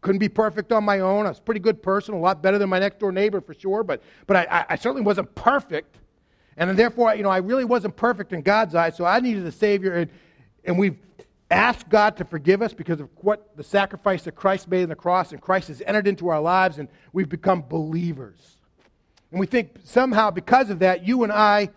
Couldn't 0.00 0.18
be 0.18 0.28
perfect 0.28 0.72
on 0.72 0.84
my 0.84 1.00
own. 1.00 1.26
I 1.26 1.28
was 1.28 1.38
a 1.38 1.42
pretty 1.42 1.60
good 1.60 1.82
person, 1.82 2.14
a 2.14 2.18
lot 2.18 2.42
better 2.42 2.58
than 2.58 2.70
my 2.70 2.78
next 2.78 2.98
door 2.98 3.12
neighbor 3.12 3.40
for 3.40 3.54
sure, 3.54 3.82
but, 3.82 4.02
but 4.26 4.36
I, 4.36 4.64
I 4.70 4.76
certainly 4.76 5.02
wasn't 5.02 5.34
perfect. 5.34 5.98
And 6.56 6.78
therefore, 6.78 7.14
you 7.14 7.22
know, 7.22 7.30
I 7.30 7.38
really 7.38 7.64
wasn't 7.64 7.96
perfect 7.96 8.32
in 8.32 8.42
God's 8.42 8.74
eyes, 8.74 8.96
so 8.96 9.04
I 9.04 9.20
needed 9.20 9.46
a 9.46 9.52
Savior. 9.52 9.92
And, 9.94 10.10
and 10.64 10.78
we've 10.78 10.96
asked 11.50 11.88
God 11.88 12.16
to 12.18 12.24
forgive 12.24 12.62
us 12.62 12.72
because 12.72 13.00
of 13.00 13.08
what 13.16 13.56
the 13.56 13.64
sacrifice 13.64 14.22
that 14.24 14.32
Christ 14.32 14.68
made 14.68 14.84
on 14.84 14.88
the 14.88 14.96
cross, 14.96 15.32
and 15.32 15.40
Christ 15.40 15.68
has 15.68 15.82
entered 15.84 16.06
into 16.06 16.28
our 16.28 16.40
lives, 16.40 16.78
and 16.78 16.88
we've 17.12 17.28
become 17.28 17.62
believers. 17.68 18.56
And 19.30 19.40
we 19.40 19.46
think 19.46 19.76
somehow 19.84 20.30
because 20.30 20.70
of 20.70 20.80
that, 20.80 21.06
you 21.06 21.22
and 21.24 21.32
I 21.32 21.70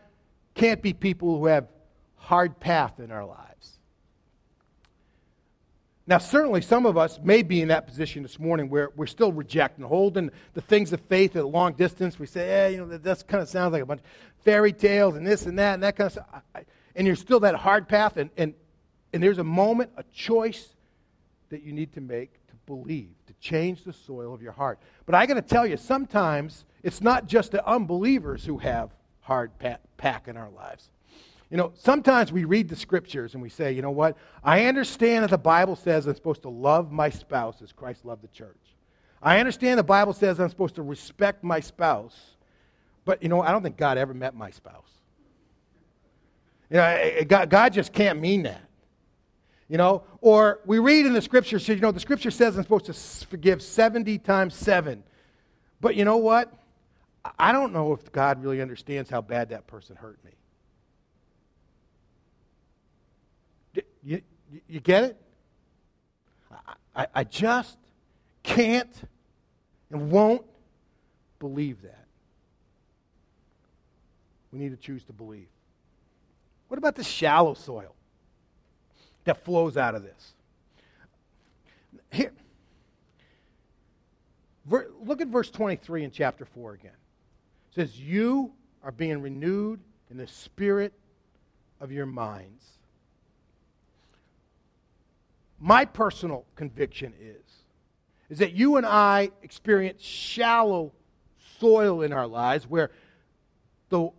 can't 0.53 0.81
be 0.81 0.93
people 0.93 1.39
who 1.39 1.47
have 1.47 1.67
hard 2.15 2.59
path 2.59 2.99
in 2.99 3.11
our 3.11 3.25
lives. 3.25 3.52
Now, 6.05 6.17
certainly 6.17 6.61
some 6.61 6.85
of 6.85 6.97
us 6.97 7.19
may 7.23 7.43
be 7.43 7.61
in 7.61 7.69
that 7.69 7.87
position 7.87 8.23
this 8.23 8.37
morning 8.37 8.69
where 8.69 8.89
we're 8.95 9.07
still 9.07 9.31
rejecting, 9.31 9.85
holding 9.85 10.31
the 10.53 10.59
things 10.59 10.91
of 10.91 10.99
faith 11.01 11.35
at 11.37 11.43
a 11.43 11.47
long 11.47 11.73
distance. 11.73 12.19
We 12.19 12.25
say, 12.27 12.47
yeah, 12.47 12.67
you 12.67 12.77
know, 12.79 12.87
that, 12.87 13.03
that 13.03 13.27
kind 13.27 13.41
of 13.41 13.47
sounds 13.47 13.71
like 13.71 13.83
a 13.83 13.85
bunch 13.85 14.01
of 14.01 14.05
fairy 14.43 14.73
tales 14.73 15.15
and 15.15 15.25
this 15.25 15.45
and 15.45 15.57
that 15.59 15.75
and 15.75 15.83
that 15.83 15.95
kind 15.95 16.07
of 16.07 16.11
stuff. 16.11 16.27
And 16.95 17.07
you're 17.07 17.15
still 17.15 17.39
that 17.41 17.55
hard 17.55 17.87
path, 17.87 18.17
and, 18.17 18.29
and, 18.35 18.53
and 19.13 19.23
there's 19.23 19.37
a 19.37 19.43
moment, 19.43 19.91
a 19.95 20.03
choice 20.13 20.75
that 21.49 21.63
you 21.63 21.71
need 21.71 21.93
to 21.93 22.01
make 22.01 22.33
to 22.47 22.53
believe, 22.65 23.13
to 23.27 23.33
change 23.39 23.83
the 23.83 23.93
soil 23.93 24.33
of 24.33 24.41
your 24.41 24.51
heart. 24.51 24.79
But 25.05 25.15
I 25.15 25.25
got 25.25 25.35
to 25.35 25.41
tell 25.41 25.65
you, 25.65 25.77
sometimes 25.77 26.65
it's 26.83 27.01
not 27.01 27.27
just 27.27 27.51
the 27.51 27.65
unbelievers 27.65 28.43
who 28.43 28.57
have 28.57 28.91
hard 29.21 29.51
pack 29.97 30.27
in 30.27 30.35
our 30.35 30.49
lives. 30.49 30.89
You 31.53 31.57
know, 31.57 31.71
sometimes 31.75 32.31
we 32.31 32.45
read 32.45 32.67
the 32.67 32.75
scriptures 32.75 33.35
and 33.35 33.43
we 33.43 33.47
say, 33.47 33.73
you 33.73 33.83
know 33.83 33.91
what? 33.91 34.17
I 34.43 34.65
understand 34.65 35.23
that 35.23 35.29
the 35.29 35.37
Bible 35.37 35.75
says 35.75 36.07
I'm 36.07 36.15
supposed 36.15 36.41
to 36.41 36.49
love 36.49 36.91
my 36.91 37.11
spouse 37.11 37.61
as 37.61 37.71
Christ 37.71 38.05
loved 38.05 38.23
the 38.23 38.27
church. 38.29 38.57
I 39.21 39.39
understand 39.39 39.77
the 39.77 39.83
Bible 39.83 40.13
says 40.13 40.39
I'm 40.39 40.49
supposed 40.49 40.73
to 40.73 40.81
respect 40.81 41.43
my 41.43 41.59
spouse. 41.59 42.19
But, 43.05 43.21
you 43.21 43.29
know, 43.29 43.39
I 43.39 43.51
don't 43.51 43.61
think 43.61 43.77
God 43.77 43.99
ever 43.99 44.15
met 44.15 44.33
my 44.33 44.49
spouse. 44.49 44.89
You 46.71 46.77
know, 46.77 47.23
God, 47.27 47.51
God 47.51 47.71
just 47.71 47.93
can't 47.93 48.19
mean 48.19 48.41
that. 48.43 48.67
You 49.69 49.77
know, 49.77 50.05
or 50.21 50.59
we 50.65 50.79
read 50.79 51.05
in 51.05 51.13
the 51.13 51.21
scripture, 51.21 51.57
you 51.57 51.79
know, 51.79 51.91
the 51.91 51.99
scripture 51.99 52.31
says 52.31 52.57
I'm 52.57 52.63
supposed 52.63 52.85
to 52.85 52.93
forgive 53.27 53.61
70 53.61 54.17
times 54.17 54.55
7. 54.55 55.03
But 55.81 55.95
you 55.95 56.03
know 56.03 56.17
what? 56.17 56.51
I 57.37 57.51
don't 57.51 57.73
know 57.73 57.93
if 57.93 58.11
God 58.11 58.41
really 58.41 58.59
understands 58.59 59.07
how 59.07 59.21
bad 59.21 59.49
that 59.49 59.67
person 59.67 59.95
hurt 59.95 60.17
me. 60.25 60.31
You, 64.03 64.21
you 64.67 64.79
get 64.79 65.03
it? 65.03 65.21
I, 66.95 67.07
I 67.15 67.23
just 67.23 67.77
can't 68.43 68.93
and 69.91 70.11
won't 70.11 70.45
believe 71.39 71.81
that. 71.81 72.05
We 74.51 74.59
need 74.59 74.69
to 74.69 74.77
choose 74.77 75.03
to 75.05 75.13
believe. 75.13 75.47
What 76.67 76.77
about 76.77 76.95
the 76.95 77.03
shallow 77.03 77.53
soil 77.53 77.95
that 79.23 79.43
flows 79.43 79.77
out 79.77 79.95
of 79.95 80.03
this? 80.03 80.33
Here, 82.11 82.31
look 84.67 85.21
at 85.21 85.27
verse 85.27 85.49
23 85.49 86.03
in 86.03 86.11
chapter 86.11 86.45
4 86.45 86.73
again. 86.73 86.91
It 87.71 87.75
says, 87.75 87.99
You 87.99 88.51
are 88.83 88.91
being 88.91 89.21
renewed 89.21 89.79
in 90.11 90.17
the 90.17 90.27
spirit 90.27 90.93
of 91.79 91.91
your 91.91 92.05
minds 92.05 92.63
my 95.59 95.85
personal 95.85 96.45
conviction 96.55 97.13
is 97.19 97.43
is 98.29 98.39
that 98.39 98.53
you 98.53 98.77
and 98.77 98.85
I 98.85 99.29
experience 99.43 100.01
shallow 100.01 100.91
soil 101.59 102.01
in 102.01 102.11
our 102.11 102.25
lives 102.25 102.67
where 102.67 102.89
the 103.89 104.09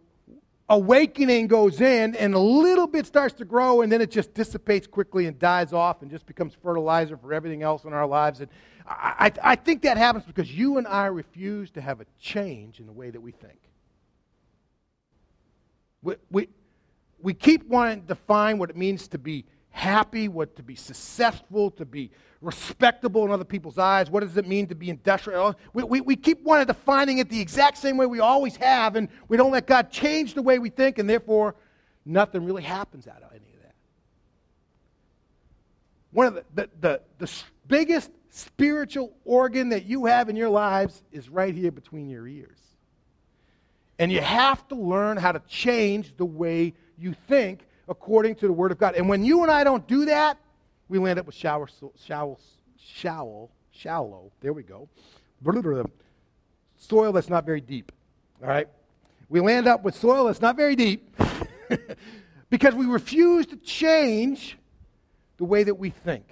awakening 0.69 1.47
goes 1.47 1.81
in 1.81 2.15
and 2.15 2.35
a 2.35 2.39
little 2.39 2.87
bit 2.87 3.07
starts 3.07 3.35
to 3.35 3.45
grow 3.45 3.83
and 3.83 3.91
then 3.91 4.01
it 4.01 4.11
just 4.11 4.33
dissipates 4.33 4.87
quickly 4.87 5.27
and 5.27 5.39
dies 5.39 5.73
off 5.73 6.03
and 6.03 6.11
just 6.11 6.27
becomes 6.27 6.55
fertilizer 6.63 7.17
for 7.17 7.35
everything 7.35 7.63
else 7.63 7.85
in 7.85 7.93
our 7.93 8.07
lives. 8.07 8.41
And 8.41 8.49
I, 8.87 9.33
I, 9.43 9.53
I 9.53 9.57
think 9.57 9.83
that 9.83 9.97
happens 9.97 10.25
because 10.25 10.51
you 10.57 10.79
and 10.79 10.87
I 10.87 11.07
refuse 11.07 11.71
to 11.73 11.81
have 11.81 12.01
a 12.01 12.07
change 12.21 12.81
in 12.81 12.87
the 12.87 12.93
way 12.93 13.11
that 13.11 13.21
we 13.21 13.33
think. 13.33 13.59
We, 16.03 16.15
we, 16.31 16.49
we 17.21 17.35
keep 17.35 17.67
wanting 17.67 18.03
to 18.03 18.07
define 18.07 18.59
what 18.59 18.71
it 18.71 18.77
means 18.77 19.09
to 19.09 19.19
be 19.19 19.45
happy, 19.75 20.29
what 20.29 20.55
to 20.55 20.63
be 20.63 20.77
successful, 20.77 21.69
to 21.69 21.85
be 21.85 22.09
respectable 22.41 23.25
in 23.25 23.33
other 23.33 23.45
people's 23.45 23.77
eyes. 23.77 24.09
What 24.09 24.21
does 24.21 24.37
it 24.37 24.47
mean 24.47 24.69
to 24.69 24.75
be 24.77 24.89
industrial? 24.89 25.57
We, 25.73 25.83
we, 25.83 26.01
we 26.01 26.17
keep 26.17 26.45
wanting 26.45 26.69
defining 26.69 27.19
it 27.19 27.29
the 27.29 27.41
exact 27.41 27.79
same 27.79 27.97
way 27.97 28.07
we 28.07 28.21
always 28.21 28.55
have, 28.57 28.95
and 28.95 29.09
we 29.27 29.37
don't 29.37 29.51
let 29.51 29.67
God 29.67 29.91
change 29.91 30.35
the 30.35 30.43
way 30.43 30.61
we 30.61 30.71
think, 30.71 30.99
and 30.99 31.11
therefore 31.11 31.57
nothing 32.07 32.45
really 32.45 32.63
happens 32.63 33.09
out 33.09 33.21
of 33.23 33.33
any 33.33 33.53
of 33.53 33.63
that. 33.63 33.75
One 36.13 36.27
of 36.29 36.35
the, 36.35 36.45
the, 36.55 36.71
the, 36.81 37.01
the 37.19 37.33
biggest 37.67 38.13
spiritual 38.31 39.13
organ 39.25 39.71
that 39.71 39.87
you 39.87 40.07
have 40.07 40.29
in 40.29 40.37
your 40.37 40.51
lives 40.51 41.03
is 41.11 41.29
right 41.29 41.55
here 41.55 41.73
between 41.73 42.09
your 42.09 42.29
ears. 42.29 42.61
And 43.99 44.13
you 44.13 44.21
have 44.21 44.67
to 44.69 44.77
learn 44.77 45.17
how 45.17 45.33
to 45.33 45.43
change 45.49 46.17
the 46.17 46.25
way 46.25 46.75
you 46.97 47.17
think 47.27 47.67
according 47.89 48.37
to 48.37 48.47
the 48.47 48.53
Word 48.53 48.73
of 48.73 48.79
God. 48.79 48.95
And 48.95 49.09
when 49.09 49.25
you 49.25 49.43
and 49.43 49.51
I 49.51 49.65
don't 49.65 49.87
do 49.87 50.07
that, 50.07 50.39
we 50.89 50.99
land 50.99 51.19
up 51.19 51.27
with 51.27 51.35
shower, 51.35 51.69
shallow, 52.05 52.39
shallow, 52.79 53.51
shallow, 53.73 54.33
there 54.41 54.53
we 54.53 54.63
go, 54.63 54.89
soil 56.77 57.13
that's 57.13 57.29
not 57.29 57.45
very 57.45 57.61
deep. 57.61 57.93
All 58.43 58.49
right? 58.49 58.69
We 59.29 59.41
land 59.41 59.67
up 59.67 59.83
with 59.83 59.95
soil 59.95 60.27
that's 60.27 60.41
not 60.41 60.57
very 60.57 60.77
deep 60.77 61.17
because 62.51 62.75
we 62.75 62.87
refuse 62.87 63.47
to 63.47 63.57
change 63.57 64.59
the 65.39 65.45
way 65.45 65.65
that 65.65 65.75
we 65.75 65.91
think. 65.91 66.27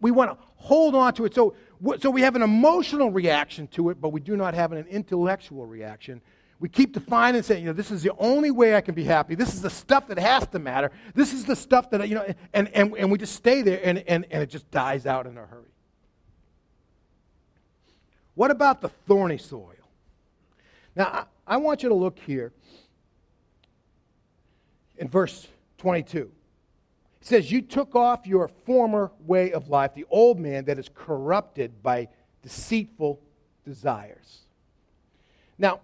We 0.00 0.10
want 0.10 0.32
to 0.32 0.44
hold 0.56 0.94
on 0.96 1.14
to 1.14 1.24
it. 1.26 1.34
So, 1.34 1.54
so 2.00 2.10
we 2.10 2.22
have 2.22 2.34
an 2.34 2.42
emotional 2.42 3.10
reaction 3.10 3.68
to 3.68 3.90
it, 3.90 4.00
but 4.00 4.08
we 4.08 4.20
do 4.20 4.36
not 4.36 4.54
have 4.54 4.72
an 4.72 4.84
intellectual 4.88 5.64
reaction 5.64 6.20
we 6.58 6.68
keep 6.68 6.92
defining 6.92 7.36
and 7.36 7.44
saying, 7.44 7.62
you 7.62 7.66
know, 7.68 7.74
this 7.74 7.90
is 7.90 8.02
the 8.02 8.12
only 8.18 8.50
way 8.50 8.74
I 8.74 8.80
can 8.80 8.94
be 8.94 9.04
happy. 9.04 9.34
This 9.34 9.52
is 9.52 9.60
the 9.60 9.70
stuff 9.70 10.06
that 10.08 10.18
has 10.18 10.46
to 10.48 10.58
matter. 10.58 10.90
This 11.14 11.34
is 11.34 11.44
the 11.44 11.56
stuff 11.56 11.90
that, 11.90 12.08
you 12.08 12.14
know, 12.14 12.34
and, 12.54 12.68
and, 12.68 12.96
and 12.96 13.10
we 13.10 13.18
just 13.18 13.34
stay 13.34 13.60
there 13.60 13.80
and, 13.84 13.98
and, 14.08 14.24
and 14.30 14.42
it 14.42 14.48
just 14.48 14.70
dies 14.70 15.04
out 15.04 15.26
in 15.26 15.36
a 15.36 15.44
hurry. 15.44 15.64
What 18.34 18.50
about 18.50 18.80
the 18.80 18.88
thorny 18.88 19.38
soil? 19.38 19.72
Now, 20.94 21.26
I, 21.46 21.54
I 21.54 21.56
want 21.58 21.82
you 21.82 21.90
to 21.90 21.94
look 21.94 22.18
here 22.18 22.52
in 24.96 25.08
verse 25.08 25.46
22. 25.78 26.18
It 27.20 27.26
says, 27.26 27.52
You 27.52 27.60
took 27.60 27.94
off 27.94 28.26
your 28.26 28.48
former 28.48 29.12
way 29.26 29.52
of 29.52 29.68
life, 29.68 29.94
the 29.94 30.06
old 30.10 30.38
man 30.38 30.64
that 30.66 30.78
is 30.78 30.88
corrupted 30.94 31.82
by 31.82 32.08
deceitful 32.42 33.20
desires. 33.64 34.40
Now, 35.58 35.80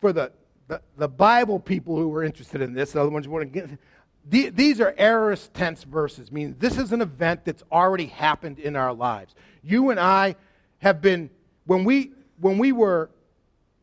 for 0.00 0.12
the, 0.12 0.32
the, 0.68 0.80
the 0.96 1.08
Bible 1.08 1.58
people 1.58 1.96
who 1.96 2.08
were 2.08 2.22
interested 2.22 2.60
in 2.60 2.74
this, 2.74 2.92
the 2.92 3.00
other 3.00 3.10
ones 3.10 3.26
who 3.26 3.32
want 3.32 3.52
to 3.52 3.60
get, 3.60 4.56
these 4.56 4.80
are 4.80 4.94
aorist 4.98 5.54
tense 5.54 5.84
verses, 5.84 6.30
meaning 6.30 6.56
this 6.58 6.76
is 6.76 6.92
an 6.92 7.00
event 7.00 7.44
that's 7.44 7.62
already 7.72 8.06
happened 8.06 8.58
in 8.58 8.76
our 8.76 8.92
lives. 8.92 9.34
You 9.62 9.90
and 9.90 9.98
I 9.98 10.36
have 10.78 11.00
been, 11.00 11.30
when 11.64 11.84
we, 11.84 12.12
when 12.40 12.58
we 12.58 12.72
were 12.72 13.10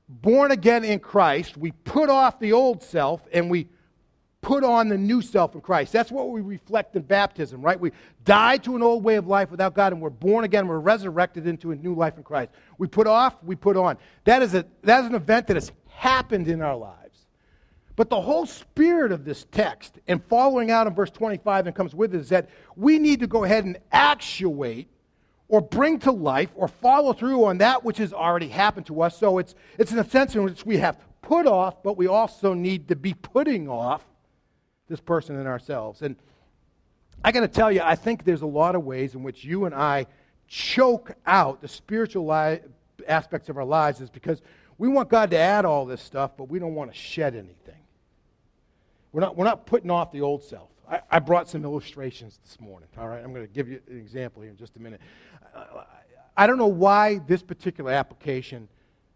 born 0.08 0.51
again 0.51 0.84
in 0.84 0.99
Christ, 0.99 1.58
we 1.58 1.71
put 1.71 2.10
off 2.10 2.39
the 2.39 2.54
old 2.54 2.84
self 2.84 3.21
and 3.34 3.49
we 3.49 3.67
put 4.41 4.63
on 4.63 4.89
the 4.89 4.97
new 4.97 5.23
self 5.23 5.56
in 5.56 5.62
Christ. 5.62 5.91
That's 5.91 6.12
what 6.12 6.30
we 6.30 6.41
reflect 6.41 6.95
in 6.95 7.01
baptism, 7.01 7.63
right? 7.63 7.80
We 7.80 7.91
died 8.23 8.63
to 8.65 8.75
an 8.75 8.84
old 8.84 9.04
way 9.04 9.15
of 9.15 9.25
life 9.25 9.49
without 9.49 9.73
God 9.73 9.91
and 9.91 9.99
we're 9.99 10.12
born 10.12 10.45
again, 10.45 10.67
we're 10.67 10.78
resurrected 10.78 11.47
into 11.47 11.71
a 11.71 11.75
new 11.75 11.95
life 11.95 12.17
in 12.17 12.23
Christ. 12.23 12.51
We 12.78 12.86
put 12.88 13.08
off, 13.08 13.43
we 13.43 13.56
put 13.56 13.75
on. 13.75 13.97
That 14.25 14.43
is, 14.43 14.54
a, 14.54 14.63
that 14.84 14.99
is 14.99 15.08
an 15.08 15.15
event 15.15 15.47
that 15.47 15.56
has 15.56 15.71
happened 15.95 16.47
in 16.47 16.62
our 16.62 16.75
lives. 16.75 17.01
But 17.95 18.10
the 18.10 18.19
whole 18.19 18.45
spirit 18.45 19.12
of 19.12 19.23
this 19.23 19.45
text 19.51 19.99
and 20.08 20.23
following 20.25 20.69
out 20.69 20.86
in 20.88 20.93
verse 20.93 21.12
25 21.12 21.67
and 21.67 21.75
comes 21.75 21.95
with 21.95 22.13
it 22.13 22.19
is 22.19 22.29
that 22.29 22.49
we 22.75 22.99
need 22.99 23.21
to 23.21 23.27
go 23.27 23.45
ahead 23.45 23.63
and 23.63 23.77
actuate 23.91 24.89
or 25.47 25.62
bring 25.62 25.99
to 25.99 26.12
life 26.12 26.49
or 26.55 26.67
follow 26.67 27.13
through 27.13 27.45
on 27.45 27.60
that 27.60 27.84
which 27.84 27.97
has 27.97 28.12
already 28.12 28.49
happened 28.49 28.86
to 28.88 29.01
us. 29.01 29.17
So 29.17 29.38
it's, 29.38 29.55
it's 29.77 29.91
in 29.91 29.99
a 29.99 30.10
sense 30.10 30.36
in 30.36 30.43
which 30.43 30.65
we 30.65 30.77
have 30.77 30.97
put 31.21 31.47
off, 31.47 31.81
but 31.84 31.95
we 31.97 32.08
also 32.08 32.53
need 32.53 32.89
to 32.89 32.95
be 32.95 33.13
putting 33.13 33.69
off 33.69 34.03
this 34.89 34.99
person 34.99 35.38
and 35.38 35.47
ourselves. 35.47 36.01
And 36.01 36.15
I 37.23 37.31
got 37.31 37.41
to 37.41 37.47
tell 37.47 37.71
you, 37.71 37.81
I 37.81 37.95
think 37.95 38.23
there's 38.23 38.41
a 38.41 38.47
lot 38.47 38.75
of 38.75 38.84
ways 38.84 39.15
in 39.15 39.23
which 39.23 39.43
you 39.43 39.65
and 39.65 39.73
I 39.73 40.08
choke 40.47 41.13
out 41.25 41.62
the 41.62 41.67
spiritual 41.67 42.27
li- 42.27 42.60
aspects 43.08 43.49
of 43.49 43.58
our 43.58 43.65
lives 43.65 44.01
is 44.01 44.10
because 44.10 44.41
we 44.77 44.88
want 44.88 45.09
God 45.09 45.31
to 45.31 45.38
add 45.38 45.65
all 45.65 45.85
this 45.85 46.01
stuff, 46.01 46.31
but 46.38 46.49
we 46.49 46.59
don't 46.59 46.75
want 46.75 46.91
to 46.91 46.97
shed 46.97 47.35
anything. 47.35 47.81
We're 49.11 49.21
not, 49.21 49.38
we're 49.38 49.45
not 49.45 49.65
putting 49.65 49.89
off 49.89 50.11
the 50.11 50.21
old 50.21 50.43
self. 50.43 50.69
I, 50.89 51.01
I 51.09 51.19
brought 51.19 51.49
some 51.49 51.63
illustrations 51.63 52.39
this 52.43 52.59
morning. 52.59 52.89
All 52.97 53.07
right, 53.07 53.23
I'm 53.23 53.33
going 53.33 53.47
to 53.47 53.53
give 53.53 53.69
you 53.69 53.79
an 53.89 53.97
example 53.97 54.41
here 54.41 54.51
in 54.51 54.57
just 54.57 54.75
a 54.75 54.79
minute. 54.79 54.99
I 56.38 56.47
don't 56.47 56.57
know 56.57 56.67
why 56.67 57.19
this 57.19 57.41
particular 57.41 57.91
application 57.91 58.67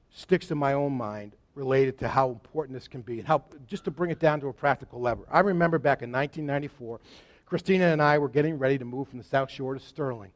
sticks 0.09 0.51
in 0.51 0.57
my 0.57 0.73
own 0.73 0.93
mind 0.93 1.33
related 1.53 1.97
to 1.99 2.07
how 2.07 2.29
important 2.29 2.77
this 2.77 2.87
can 2.87 3.01
be 3.01 3.19
and 3.19 3.27
how 3.27 3.43
just 3.67 3.83
to 3.83 3.91
bring 3.91 4.09
it 4.09 4.19
down 4.19 4.39
to 4.39 4.47
a 4.47 4.53
practical 4.53 5.01
level. 5.01 5.25
I 5.29 5.41
remember 5.41 5.77
back 5.77 6.01
in 6.01 6.11
1994, 6.11 6.99
Christina 7.45 7.85
and 7.85 8.01
I 8.01 8.17
were 8.17 8.29
getting 8.29 8.57
ready 8.57 8.77
to 8.77 8.85
move 8.85 9.09
from 9.09 9.17
the 9.17 9.25
South 9.25 9.51
Shore 9.51 9.73
to 9.73 9.79
Sterling. 9.79 10.31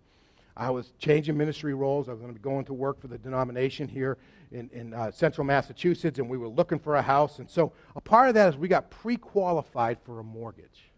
I 0.55 0.69
was 0.69 0.93
changing 0.99 1.37
ministry 1.37 1.73
roles. 1.73 2.07
I 2.07 2.11
was 2.11 2.21
going 2.21 2.33
to 2.33 2.39
be 2.39 2.43
going 2.43 2.65
to 2.65 2.73
work 2.73 3.01
for 3.01 3.07
the 3.07 3.17
denomination 3.17 3.87
here 3.87 4.17
in, 4.51 4.69
in 4.71 4.93
uh, 4.93 5.11
central 5.11 5.45
Massachusetts, 5.45 6.19
and 6.19 6.29
we 6.29 6.37
were 6.37 6.47
looking 6.47 6.77
for 6.79 6.95
a 6.95 7.01
house. 7.01 7.39
And 7.39 7.49
so 7.49 7.73
a 7.95 8.01
part 8.01 8.29
of 8.29 8.35
that 8.35 8.49
is 8.49 8.57
we 8.57 8.67
got 8.67 8.89
pre 8.89 9.17
qualified 9.17 9.97
for 10.05 10.19
a 10.19 10.23
mortgage. 10.23 10.91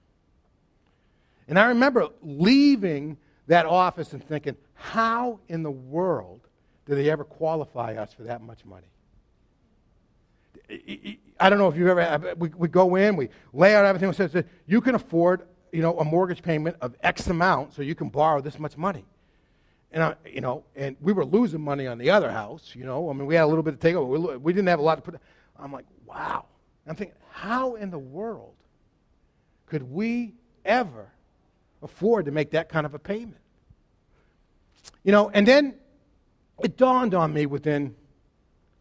And 1.47 1.57
I 1.57 1.67
remember 1.67 2.09
leaving 2.21 3.17
that 3.47 3.65
office 3.65 4.13
and 4.13 4.23
thinking, 4.23 4.57
how 4.73 5.39
in 5.47 5.63
the 5.63 5.71
world 5.71 6.41
do 6.85 6.95
they 6.95 7.09
ever 7.09 7.23
qualify 7.23 7.95
us 7.95 8.13
for 8.13 8.23
that 8.23 8.41
much 8.41 8.65
money? 8.65 8.87
I 11.39 11.49
don't 11.49 11.59
know 11.59 11.67
if 11.67 11.77
you've 11.77 11.87
ever, 11.87 12.33
we, 12.37 12.49
we 12.49 12.67
go 12.67 12.95
in, 12.95 13.15
we 13.15 13.29
lay 13.53 13.75
out 13.75 13.85
everything, 13.85 14.09
and 14.09 14.15
says 14.15 14.43
you 14.65 14.81
can 14.81 14.95
afford, 14.95 15.47
you 15.71 15.81
know, 15.81 15.97
a 15.99 16.03
mortgage 16.03 16.41
payment 16.41 16.75
of 16.81 16.95
X 17.01 17.27
amount, 17.27 17.73
so 17.73 17.81
you 17.81 17.95
can 17.95 18.09
borrow 18.09 18.41
this 18.41 18.57
much 18.57 18.75
money. 18.75 19.05
And, 19.95 20.03
I, 20.03 20.15
you 20.29 20.41
know, 20.41 20.65
and 20.75 20.97
we 20.99 21.13
were 21.13 21.23
losing 21.23 21.61
money 21.61 21.87
on 21.87 21.97
the 21.97 22.09
other 22.09 22.29
house, 22.29 22.73
you 22.75 22.83
know. 22.83 23.09
I 23.09 23.13
mean, 23.13 23.25
we 23.25 23.33
had 23.33 23.45
a 23.45 23.47
little 23.47 23.63
bit 23.63 23.71
to 23.71 23.77
take 23.77 23.95
over. 23.95 24.05
We, 24.05 24.35
we 24.35 24.51
didn't 24.51 24.67
have 24.67 24.79
a 24.79 24.81
lot 24.83 24.95
to 24.95 25.01
put. 25.01 25.21
I'm 25.57 25.71
like, 25.71 25.85
wow. 26.05 26.45
I'm 26.85 26.97
thinking, 26.97 27.15
how 27.31 27.75
in 27.75 27.91
the 27.91 27.97
world 27.97 28.55
could 29.67 29.83
we 29.83 30.33
ever 30.65 31.07
afford 31.81 32.25
to 32.25 32.31
make 32.31 32.51
that 32.51 32.67
kind 32.67 32.85
of 32.85 32.93
a 32.93 32.99
payment? 32.99 33.37
You 35.05 35.13
know, 35.13 35.29
and 35.29 35.47
then 35.47 35.75
it 36.61 36.75
dawned 36.75 37.13
on 37.13 37.33
me 37.33 37.45
within 37.45 37.95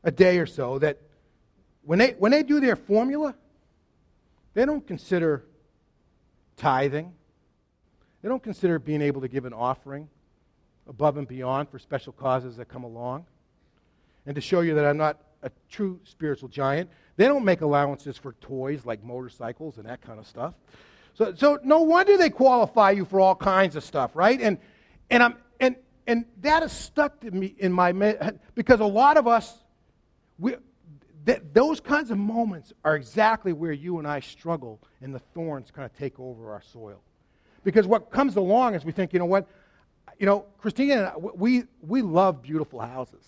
a 0.03 0.11
day 0.11 0.39
or 0.39 0.47
so 0.47 0.81
that 0.81 0.99
when 1.85 2.01
they, 2.01 2.17
when 2.19 2.33
they 2.33 2.43
do 2.43 2.59
their 2.59 2.75
formula, 2.75 3.37
they 4.55 4.67
don't 4.67 4.85
consider 4.85 5.45
tithing. 6.57 7.13
They 8.21 8.29
don't 8.29 8.43
consider 8.43 8.81
being 8.81 9.01
able 9.01 9.21
to 9.21 9.29
give 9.29 9.45
an 9.45 9.53
offering 9.53 10.09
above 10.89 11.17
and 11.17 11.27
beyond 11.27 11.69
for 11.69 11.79
special 11.79 12.13
causes 12.13 12.57
that 12.57 12.69
come 12.69 12.85
along. 12.85 13.25
And 14.27 14.35
to 14.35 14.41
show 14.41 14.61
you 14.61 14.75
that 14.75 14.85
I'm 14.85 14.97
not 14.97 15.19
a 15.43 15.51
true 15.71 16.01
spiritual 16.05 16.49
giant, 16.49 16.91
they 17.17 17.27
don't 17.27 17.45
make 17.45 17.61
allowances 17.61 18.17
for 18.17 18.33
toys 18.41 18.85
like 18.85 19.05
motorcycles 19.05 19.77
and 19.77 19.87
that 19.87 20.01
kind 20.01 20.19
of 20.19 20.27
stuff. 20.27 20.55
So, 21.15 21.35
so 21.35 21.59
no 21.63 21.83
wonder 21.83 22.17
they 22.17 22.31
qualify 22.31 22.91
you 22.91 23.05
for 23.05 23.21
all 23.21 23.37
kinds 23.37 23.77
of 23.77 23.85
stuff, 23.85 24.17
right? 24.17 24.41
And, 24.41 24.59
and, 25.11 25.23
I'm, 25.23 25.37
and, 25.61 25.77
and 26.07 26.25
that 26.41 26.63
has 26.63 26.73
stuck 26.73 27.21
to 27.21 27.31
me 27.31 27.55
in 27.59 27.73
my 27.73 27.93
because 28.55 28.81
a 28.81 28.87
lot 28.87 29.17
of 29.17 29.29
us, 29.29 29.63
we, 30.39 30.57
that 31.25 31.55
those 31.55 31.81
kinds 31.81 32.11
of 32.11 32.19
moments 32.19 32.73
are 32.85 32.97
exactly 32.97 33.53
where 33.53 33.73
you 33.73 33.99
and 33.99 34.09
I 34.09 34.21
struggle 34.21 34.81
and 35.01 35.15
the 35.15 35.21
thorns 35.21 35.71
kind 35.71 35.87
of 35.87 35.97
take 35.97 36.19
over 36.19 36.53
our 36.53 36.63
soil. 36.73 37.01
Because 37.63 37.87
what 37.87 38.11
comes 38.11 38.37
along 38.37 38.75
is 38.75 38.85
we 38.85 38.93
think, 38.93 39.13
you 39.13 39.19
know 39.19 39.25
what, 39.25 39.49
you 40.19 40.27
know, 40.27 40.47
Christina 40.59 40.95
and 40.95 41.07
I, 41.07 41.17
we, 41.17 41.65
we 41.81 42.03
love 42.03 42.43
beautiful 42.43 42.81
houses. 42.81 43.25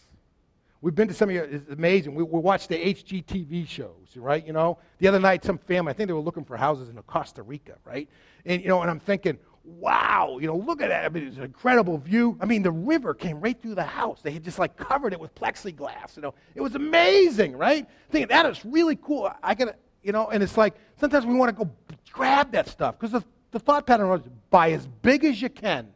We've 0.82 0.94
been 0.94 1.08
to 1.08 1.14
some 1.14 1.30
of 1.30 1.34
your, 1.34 1.44
it's 1.44 1.70
amazing. 1.70 2.14
We, 2.14 2.22
we 2.22 2.38
watch 2.38 2.68
the 2.68 2.76
HGTV 2.76 3.66
shows, 3.66 4.16
right? 4.16 4.46
You 4.46 4.52
know, 4.52 4.78
the 4.98 5.08
other 5.08 5.18
night, 5.18 5.44
some 5.44 5.58
family, 5.58 5.90
I 5.90 5.94
think 5.94 6.06
they 6.06 6.12
were 6.12 6.20
looking 6.20 6.44
for 6.44 6.56
houses 6.56 6.88
in 6.88 6.96
Costa 7.02 7.42
Rica, 7.42 7.76
right? 7.84 8.08
And, 8.44 8.62
you 8.62 8.68
know, 8.68 8.82
and 8.82 8.90
I'm 8.90 9.00
thinking, 9.00 9.38
wow, 9.64 10.38
you 10.40 10.46
know, 10.46 10.56
look 10.56 10.80
at 10.80 10.88
that. 10.90 11.04
I 11.04 11.08
mean, 11.08 11.26
it's 11.26 11.38
an 11.38 11.44
incredible 11.44 11.98
view. 11.98 12.36
I 12.40 12.44
mean, 12.44 12.62
the 12.62 12.70
river 12.70 13.14
came 13.14 13.40
right 13.40 13.60
through 13.60 13.74
the 13.74 13.84
house. 13.84 14.20
They 14.22 14.30
had 14.30 14.44
just 14.44 14.58
like 14.58 14.76
covered 14.76 15.12
it 15.12 15.18
with 15.18 15.34
plexiglass, 15.34 16.16
you 16.16 16.22
know. 16.22 16.34
It 16.54 16.60
was 16.60 16.74
amazing, 16.74 17.56
right? 17.56 17.86
Thinking, 18.10 18.28
that 18.28 18.46
is 18.46 18.64
really 18.64 18.96
cool. 18.96 19.30
I 19.42 19.54
got 19.54 19.64
to, 19.64 19.74
you 20.02 20.12
know, 20.12 20.28
and 20.28 20.42
it's 20.42 20.56
like 20.56 20.74
sometimes 21.00 21.26
we 21.26 21.34
want 21.34 21.56
to 21.56 21.64
go 21.64 21.70
grab 22.12 22.52
that 22.52 22.68
stuff 22.68 22.98
because 22.98 23.12
the, 23.12 23.24
the 23.50 23.58
thought 23.58 23.86
pattern 23.86 24.08
was 24.08 24.22
buy 24.50 24.70
as 24.70 24.86
big 25.02 25.24
as 25.24 25.42
you 25.42 25.48
can 25.48 25.88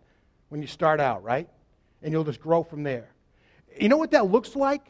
when 0.50 0.60
you 0.60 0.68
start 0.68 1.00
out, 1.00 1.24
right? 1.24 1.48
And 2.02 2.12
you'll 2.12 2.24
just 2.24 2.40
grow 2.40 2.62
from 2.62 2.82
there. 2.82 3.08
You 3.80 3.88
know 3.88 3.96
what 3.96 4.10
that 4.10 4.26
looks 4.26 4.54
like 4.54 4.86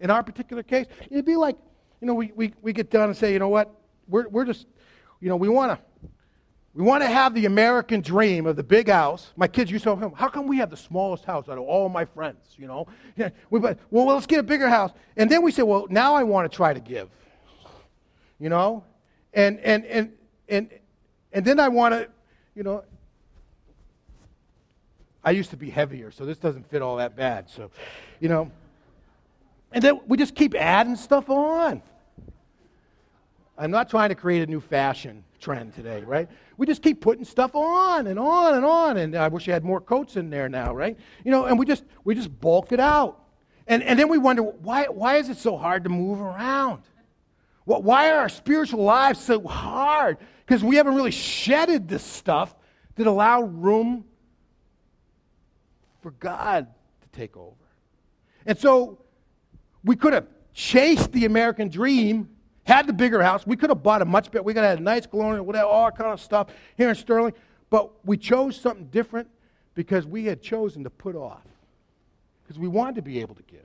in 0.00 0.10
our 0.10 0.22
particular 0.22 0.62
case? 0.62 0.86
It'd 1.10 1.24
be 1.24 1.36
like, 1.36 1.56
you 2.00 2.06
know, 2.06 2.14
we, 2.14 2.32
we, 2.36 2.54
we 2.62 2.72
get 2.72 2.90
done 2.90 3.08
and 3.08 3.16
say, 3.16 3.32
you 3.32 3.38
know 3.38 3.48
what, 3.48 3.74
we're, 4.06 4.28
we're 4.28 4.44
just, 4.44 4.66
you 5.20 5.28
know, 5.28 5.36
we 5.36 5.48
want 5.48 5.72
to 5.72 6.08
we 6.74 6.84
want 6.84 7.02
to 7.02 7.08
have 7.08 7.34
the 7.34 7.46
American 7.46 8.02
dream 8.02 8.46
of 8.46 8.54
the 8.54 8.62
big 8.62 8.88
house. 8.88 9.32
My 9.36 9.48
kids 9.48 9.68
used 9.68 9.82
to 9.82 9.98
say, 10.00 10.10
how 10.14 10.28
come 10.28 10.46
we 10.46 10.58
have 10.58 10.70
the 10.70 10.76
smallest 10.76 11.24
house 11.24 11.48
out 11.48 11.58
of 11.58 11.64
all 11.64 11.88
my 11.88 12.04
friends, 12.04 12.54
you 12.56 12.68
know? 12.68 12.86
Yeah, 13.16 13.30
we, 13.50 13.58
but, 13.58 13.80
well, 13.90 14.06
let's 14.06 14.26
get 14.26 14.38
a 14.38 14.44
bigger 14.44 14.68
house. 14.68 14.92
And 15.16 15.28
then 15.28 15.42
we 15.42 15.50
say, 15.50 15.62
well, 15.62 15.88
now 15.90 16.14
I 16.14 16.22
want 16.22 16.48
to 16.48 16.54
try 16.54 16.72
to 16.72 16.78
give, 16.78 17.08
you 18.38 18.48
know? 18.48 18.84
And, 19.34 19.58
and, 19.58 19.84
and, 19.86 20.12
and, 20.48 20.70
and 21.32 21.44
then 21.44 21.58
I 21.58 21.66
want 21.66 21.94
to, 21.94 22.08
you 22.54 22.62
know, 22.62 22.84
I 25.28 25.32
used 25.32 25.50
to 25.50 25.58
be 25.58 25.68
heavier, 25.68 26.10
so 26.10 26.24
this 26.24 26.38
doesn't 26.38 26.70
fit 26.70 26.80
all 26.80 26.96
that 26.96 27.14
bad. 27.14 27.50
So, 27.50 27.70
you 28.18 28.30
know, 28.30 28.50
and 29.70 29.84
then 29.84 30.00
we 30.06 30.16
just 30.16 30.34
keep 30.34 30.54
adding 30.54 30.96
stuff 30.96 31.28
on. 31.28 31.82
I'm 33.58 33.70
not 33.70 33.90
trying 33.90 34.08
to 34.08 34.14
create 34.14 34.40
a 34.40 34.50
new 34.50 34.60
fashion 34.60 35.24
trend 35.38 35.74
today, 35.74 36.02
right? 36.02 36.30
We 36.56 36.66
just 36.66 36.82
keep 36.82 37.02
putting 37.02 37.26
stuff 37.26 37.54
on 37.54 38.06
and 38.06 38.18
on 38.18 38.54
and 38.54 38.64
on. 38.64 38.96
And 38.96 39.14
I 39.16 39.28
wish 39.28 39.46
I 39.50 39.52
had 39.52 39.64
more 39.64 39.82
coats 39.82 40.16
in 40.16 40.30
there 40.30 40.48
now, 40.48 40.74
right? 40.74 40.96
You 41.26 41.30
know, 41.30 41.44
and 41.44 41.58
we 41.58 41.66
just 41.66 41.84
we 42.04 42.14
just 42.14 42.40
bulk 42.40 42.72
it 42.72 42.80
out. 42.80 43.22
And, 43.66 43.82
and 43.82 43.98
then 43.98 44.08
we 44.08 44.16
wonder 44.16 44.42
why, 44.42 44.84
why 44.84 45.16
is 45.16 45.28
it 45.28 45.36
so 45.36 45.58
hard 45.58 45.84
to 45.84 45.90
move 45.90 46.22
around? 46.22 46.84
Why 47.66 48.12
are 48.12 48.20
our 48.20 48.30
spiritual 48.30 48.82
lives 48.82 49.20
so 49.20 49.46
hard? 49.46 50.16
Because 50.46 50.64
we 50.64 50.76
haven't 50.76 50.94
really 50.94 51.10
shedded 51.10 51.86
this 51.86 52.02
stuff 52.02 52.56
that 52.94 53.06
allow 53.06 53.42
room 53.42 54.06
for 56.00 56.12
God 56.12 56.66
to 57.02 57.18
take 57.18 57.36
over. 57.36 57.54
And 58.46 58.58
so 58.58 58.98
we 59.84 59.96
could 59.96 60.12
have 60.12 60.26
chased 60.54 61.12
the 61.12 61.24
American 61.24 61.68
dream 61.68 62.28
had 62.68 62.86
the 62.86 62.92
bigger 62.92 63.22
house. 63.22 63.46
We 63.46 63.56
could 63.56 63.70
have 63.70 63.82
bought 63.82 64.02
a 64.02 64.04
much 64.04 64.30
better, 64.30 64.42
we 64.42 64.52
could 64.52 64.62
have 64.62 64.70
had 64.70 64.78
a 64.78 64.82
nice 64.82 65.06
colonial, 65.06 65.44
whatever, 65.44 65.66
all 65.66 65.90
kind 65.90 66.12
of 66.12 66.20
stuff 66.20 66.48
here 66.76 66.90
in 66.90 66.94
Sterling. 66.94 67.32
But 67.70 68.04
we 68.04 68.18
chose 68.18 68.60
something 68.60 68.86
different 68.88 69.28
because 69.74 70.06
we 70.06 70.26
had 70.26 70.42
chosen 70.42 70.84
to 70.84 70.90
put 70.90 71.16
off. 71.16 71.44
Because 72.42 72.58
we 72.58 72.68
wanted 72.68 72.96
to 72.96 73.02
be 73.02 73.20
able 73.20 73.34
to 73.36 73.42
give. 73.44 73.64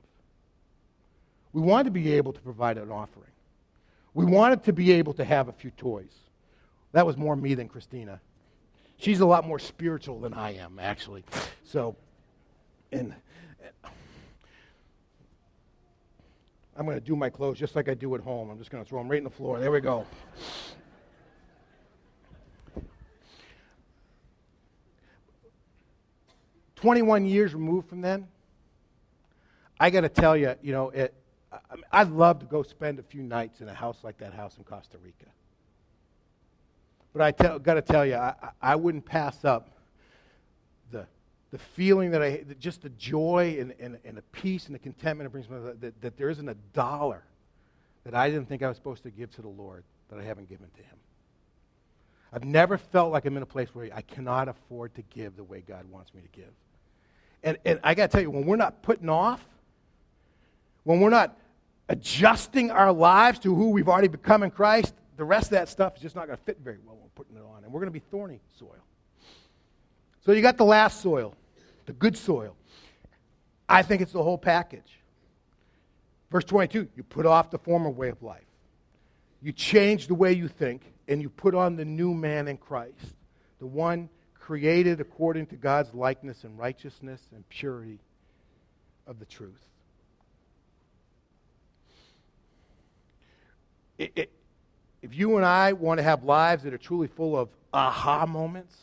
We 1.52 1.62
wanted 1.62 1.86
to 1.86 1.91
be 1.91 2.13
able 2.13 2.32
to 2.32 2.39
provide 2.39 2.78
an 2.78 2.91
offering. 2.91 3.32
We 4.13 4.26
wanted 4.26 4.63
to 4.63 4.74
be 4.74 4.93
able 4.93 5.13
to 5.15 5.26
have 5.26 5.50
a 5.50 5.54
few 5.54 5.72
toys. 5.72 6.13
That 6.93 7.06
was 7.06 7.17
more 7.17 7.36
me 7.36 7.56
than 7.56 7.67
Christina. 7.67 8.22
She's 8.98 9.19
a 9.19 9.26
lot 9.26 9.46
more 9.46 9.60
spiritual 9.60 10.22
than 10.22 10.34
I 10.34 10.56
am, 10.56 10.80
actually. 10.80 11.26
So, 11.65 11.98
and, 12.93 13.15
uh, 13.84 13.88
I'm 16.77 16.86
going 16.86 16.97
to 16.97 17.06
do 17.06 17.15
my 17.15 17.29
clothes 17.29 17.58
just 17.58 17.75
like 17.75 17.89
I 17.89 17.93
do 17.93 18.15
at 18.15 18.21
home. 18.21 18.49
I'm 18.49 18.58
just 18.58 18.71
going 18.71 18.84
to 18.84 18.89
throw 18.89 18.99
them 18.99 19.10
right 19.10 19.17
in 19.17 19.23
the 19.23 19.29
floor. 19.29 19.60
There 19.60 19.71
we 19.71 19.82
go. 19.82 20.06
21 26.75 27.25
years 27.25 27.53
removed 27.53 27.88
from 27.88 28.01
then, 28.01 28.27
I 29.79 29.89
got 29.89 30.01
to 30.01 30.10
tell 30.10 30.36
you, 30.36 30.53
you 30.62 30.73
know, 30.73 30.89
it, 30.89 31.13
I'd 31.91 32.10
love 32.10 32.39
to 32.39 32.45
go 32.45 32.62
spend 32.62 32.99
a 32.99 33.03
few 33.03 33.23
nights 33.23 33.62
in 33.62 33.69
a 33.69 33.73
house 33.73 33.99
like 34.03 34.17
that 34.17 34.34
house 34.34 34.58
in 34.58 34.63
Costa 34.63 34.97
Rica. 34.97 35.29
But 37.13 37.21
I 37.21 37.58
got 37.60 37.75
to 37.75 37.82
tell 37.82 38.06
you, 38.06 38.15
I, 38.15 38.34
I 38.62 38.75
wouldn't 38.75 39.06
pass 39.06 39.45
up 39.45 39.72
the, 41.54 41.60
feeling 41.60 42.12
that 42.12 42.22
I, 42.24 42.44
just 42.60 42.82
the 42.82 42.89
joy 42.89 43.58
and, 43.60 43.74
and, 43.80 44.00
and 44.04 44.18
the 44.18 44.24
peace 44.32 44.66
and 44.66 44.74
the 44.74 44.80
contentment 44.80 45.28
it 45.28 45.30
brings 45.30 45.48
me, 45.48 45.58
that, 45.80 46.02
that 46.02 46.18
there 46.18 46.30
isn't 46.30 46.50
a 46.50 46.56
dollar 46.74 47.24
that 48.04 48.16
I 48.16 48.30
didn't 48.30 48.50
think 48.50 48.63
I 48.63 48.68
was 48.68 48.76
supposed 48.76 49.04
to 49.04 49.12
give 49.12 49.32
to 49.36 49.42
the 49.44 49.50
Lord 49.50 49.84
that 50.10 50.20
I 50.20 50.24
haven't 50.24 50.50
given 50.50 50.68
to 50.76 50.82
Him. 50.82 50.98
I've 52.34 52.44
never 52.44 52.78
felt 52.78 53.12
like 53.12 53.26
I'm 53.26 53.38
in 53.38 53.44
a 53.44 53.46
place 53.46 53.70
where 53.74 53.88
I 53.94 54.02
cannot 54.02 54.48
afford 54.48 54.96
to 54.96 55.04
give 55.04 55.36
the 55.38 55.44
way 55.44 55.63
God 55.66 55.86
wants 55.92 56.13
me 56.16 56.22
to 56.22 56.28
give. 56.30 56.50
And, 57.44 57.58
and 57.66 57.80
I 57.84 57.94
got 57.94 58.10
to 58.10 58.12
tell 58.18 58.22
you, 58.22 58.32
when 58.32 58.46
we're 58.46 58.56
not 58.56 58.82
putting 58.82 59.08
off, 59.10 59.44
when 60.84 61.00
we're 61.00 61.12
not 61.12 61.38
adjusting 61.88 62.72
our 62.72 62.92
lives 62.92 63.38
to 63.39 63.54
who 63.54 63.70
we've 63.70 63.88
already 63.89 64.08
become 64.08 64.42
in 64.42 64.50
Christ, 64.50 64.96
the 65.18 65.24
rest 65.24 65.46
of 65.46 65.52
that 65.52 65.70
stuff 65.70 65.96
is 65.98 66.02
just 66.02 66.16
not 66.16 66.26
going 66.26 66.38
to 66.38 66.44
fit 66.44 66.58
very 66.63 66.78
well 66.84 66.96
when 66.96 67.04
we're 67.04 67.24
putting 67.24 67.38
it 67.38 67.44
on. 67.44 67.63
And 67.63 67.72
we're 67.72 67.80
going 67.80 67.94
to 67.94 68.00
be 68.00 68.04
thorny 68.10 68.39
soil. 68.58 68.70
So 70.26 70.32
you 70.32 70.42
got 70.42 70.58
the 70.58 70.66
last 70.66 71.02
soil, 71.02 71.36
the 71.86 71.93
good 71.93 72.17
soil. 72.17 72.56
I 73.67 73.82
think 73.82 74.02
it's 74.02 74.12
the 74.12 74.24
whole 74.24 74.38
package. 74.38 75.00
Verse 76.32 76.43
22 76.46 76.88
you 76.96 77.04
put 77.04 77.26
off 77.26 77.52
the 77.52 77.60
former 77.60 77.89
way 77.89 78.10
of 78.10 78.22
life, 78.24 78.46
you 79.41 79.52
change 79.52 80.08
the 80.08 80.15
way 80.15 80.34
you 80.34 80.48
think, 80.48 80.82
and 81.08 81.22
you 81.22 81.30
put 81.30 81.56
on 81.56 81.76
the 81.76 81.86
new 81.86 82.13
man 82.13 82.48
in 82.48 82.58
Christ, 82.58 83.15
the 83.60 83.67
one 83.67 84.10
created 84.34 85.00
according 85.00 85.46
to 85.48 85.56
God's 85.56 85.93
likeness 85.93 86.43
and 86.43 86.58
righteousness 86.58 87.22
and 87.34 87.48
purity 87.50 88.00
of 89.08 89.19
the 89.19 89.26
truth. 89.26 89.62
It, 93.98 94.12
it, 94.15 94.32
if 95.02 95.15
you 95.15 95.38
and 95.38 95.46
I 95.46 95.74
want 95.74 96.00
to 96.00 96.04
have 96.04 96.24
lives 96.24 96.63
that 96.63 96.74
are 96.74 96.78
truly 96.78 97.08
full 97.08 97.38
of 97.38 97.50
aha 97.74 98.26
moments, 98.26 98.76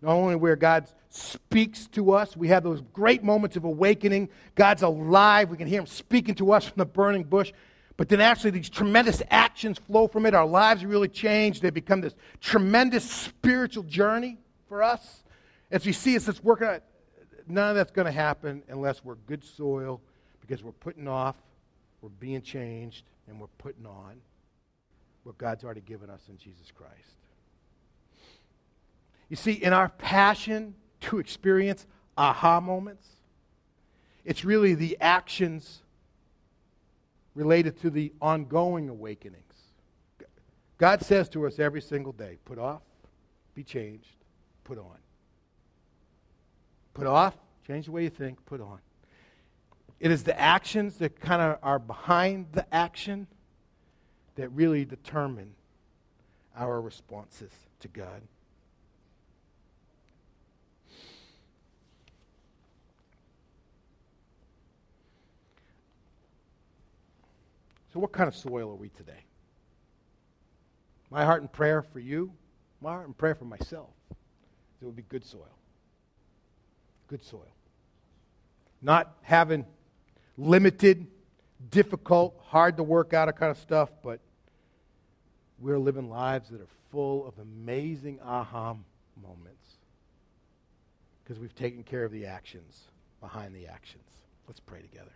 not 0.00 0.12
only 0.12 0.36
where 0.36 0.56
God 0.56 0.88
speaks 1.14 1.86
to 1.88 2.12
us, 2.12 2.36
we 2.36 2.48
have 2.48 2.62
those 2.62 2.80
great 2.92 3.22
moments 3.22 3.56
of 3.56 3.64
awakening. 3.64 4.28
God's 4.54 4.82
alive. 4.82 5.50
We 5.50 5.56
can 5.56 5.66
hear 5.66 5.80
Him 5.80 5.86
speaking 5.86 6.34
to 6.36 6.52
us 6.52 6.64
from 6.64 6.78
the 6.78 6.86
burning 6.86 7.24
bush. 7.24 7.52
But 7.96 8.08
then 8.08 8.20
actually, 8.20 8.50
these 8.50 8.70
tremendous 8.70 9.22
actions 9.30 9.78
flow 9.78 10.08
from 10.08 10.26
it. 10.26 10.34
Our 10.34 10.46
lives 10.46 10.84
really 10.84 11.08
change. 11.08 11.60
They 11.60 11.70
become 11.70 12.00
this 12.00 12.14
tremendous 12.40 13.08
spiritual 13.08 13.82
journey 13.84 14.38
for 14.68 14.82
us. 14.82 15.22
As 15.70 15.84
we 15.84 15.92
see 15.92 16.14
it's 16.14 16.42
working 16.42 16.68
out, 16.68 16.82
none 17.46 17.70
of 17.70 17.76
that's 17.76 17.92
going 17.92 18.06
to 18.06 18.12
happen 18.12 18.62
unless 18.68 19.04
we're 19.04 19.16
good 19.26 19.44
soil 19.44 20.00
because 20.40 20.62
we're 20.62 20.72
putting 20.72 21.06
off, 21.06 21.36
we're 22.00 22.08
being 22.08 22.42
changed, 22.42 23.04
and 23.28 23.38
we're 23.38 23.46
putting 23.58 23.86
on 23.86 24.16
what 25.24 25.38
God's 25.38 25.62
already 25.64 25.82
given 25.82 26.10
us 26.10 26.22
in 26.28 26.36
Jesus 26.36 26.72
Christ. 26.74 26.94
You 29.28 29.36
see, 29.36 29.52
in 29.52 29.72
our 29.72 29.88
passion 29.88 30.74
to 31.02 31.18
experience 31.18 31.86
aha 32.16 32.60
moments, 32.60 33.06
it's 34.24 34.44
really 34.44 34.74
the 34.74 34.96
actions 35.00 35.82
related 37.34 37.80
to 37.80 37.90
the 37.90 38.12
ongoing 38.20 38.88
awakenings. 38.88 39.42
God 40.78 41.02
says 41.02 41.28
to 41.30 41.46
us 41.46 41.58
every 41.58 41.80
single 41.80 42.12
day 42.12 42.38
put 42.44 42.58
off, 42.58 42.82
be 43.54 43.62
changed, 43.62 44.16
put 44.64 44.78
on. 44.78 44.96
Put 46.94 47.06
off, 47.06 47.34
change 47.66 47.86
the 47.86 47.92
way 47.92 48.02
you 48.04 48.10
think, 48.10 48.44
put 48.46 48.60
on. 48.60 48.78
It 50.00 50.10
is 50.10 50.24
the 50.24 50.38
actions 50.38 50.96
that 50.98 51.20
kind 51.20 51.40
of 51.40 51.58
are 51.62 51.78
behind 51.78 52.46
the 52.52 52.66
action 52.74 53.26
that 54.34 54.48
really 54.50 54.84
determine 54.84 55.54
our 56.56 56.80
responses 56.80 57.50
to 57.80 57.88
God. 57.88 58.20
So, 67.92 68.00
what 68.00 68.12
kind 68.12 68.28
of 68.28 68.34
soil 68.34 68.70
are 68.70 68.76
we 68.76 68.88
today? 68.90 69.24
My 71.10 71.24
heart 71.24 71.42
and 71.42 71.52
prayer 71.52 71.82
for 71.82 71.98
you, 71.98 72.32
my 72.80 72.90
heart 72.90 73.06
and 73.06 73.16
prayer 73.16 73.34
for 73.34 73.44
myself 73.44 73.90
it 74.82 74.86
would 74.86 74.96
be 74.96 75.04
good 75.08 75.24
soil. 75.24 75.48
Good 77.06 77.24
soil. 77.24 77.54
Not 78.80 79.14
having 79.22 79.64
limited, 80.36 81.06
difficult, 81.70 82.34
hard 82.46 82.76
to 82.78 82.82
work 82.82 83.14
out 83.14 83.34
kind 83.36 83.50
of 83.50 83.58
stuff, 83.58 83.90
but 84.02 84.18
we're 85.60 85.78
living 85.78 86.10
lives 86.10 86.48
that 86.48 86.60
are 86.60 86.66
full 86.90 87.26
of 87.26 87.38
amazing 87.38 88.18
aha 88.24 88.74
moments 89.22 89.76
because 91.22 91.38
we've 91.38 91.54
taken 91.54 91.84
care 91.84 92.04
of 92.04 92.10
the 92.10 92.26
actions 92.26 92.80
behind 93.20 93.54
the 93.54 93.68
actions. 93.68 94.02
Let's 94.48 94.58
pray 94.58 94.82
together. 94.82 95.12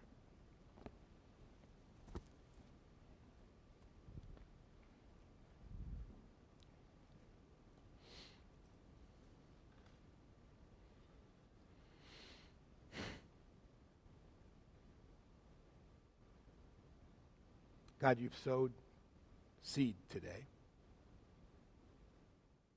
God, 18.07 18.21
you've 18.21 18.39
sowed 18.45 18.71
seed 19.65 19.97
today. 20.11 20.47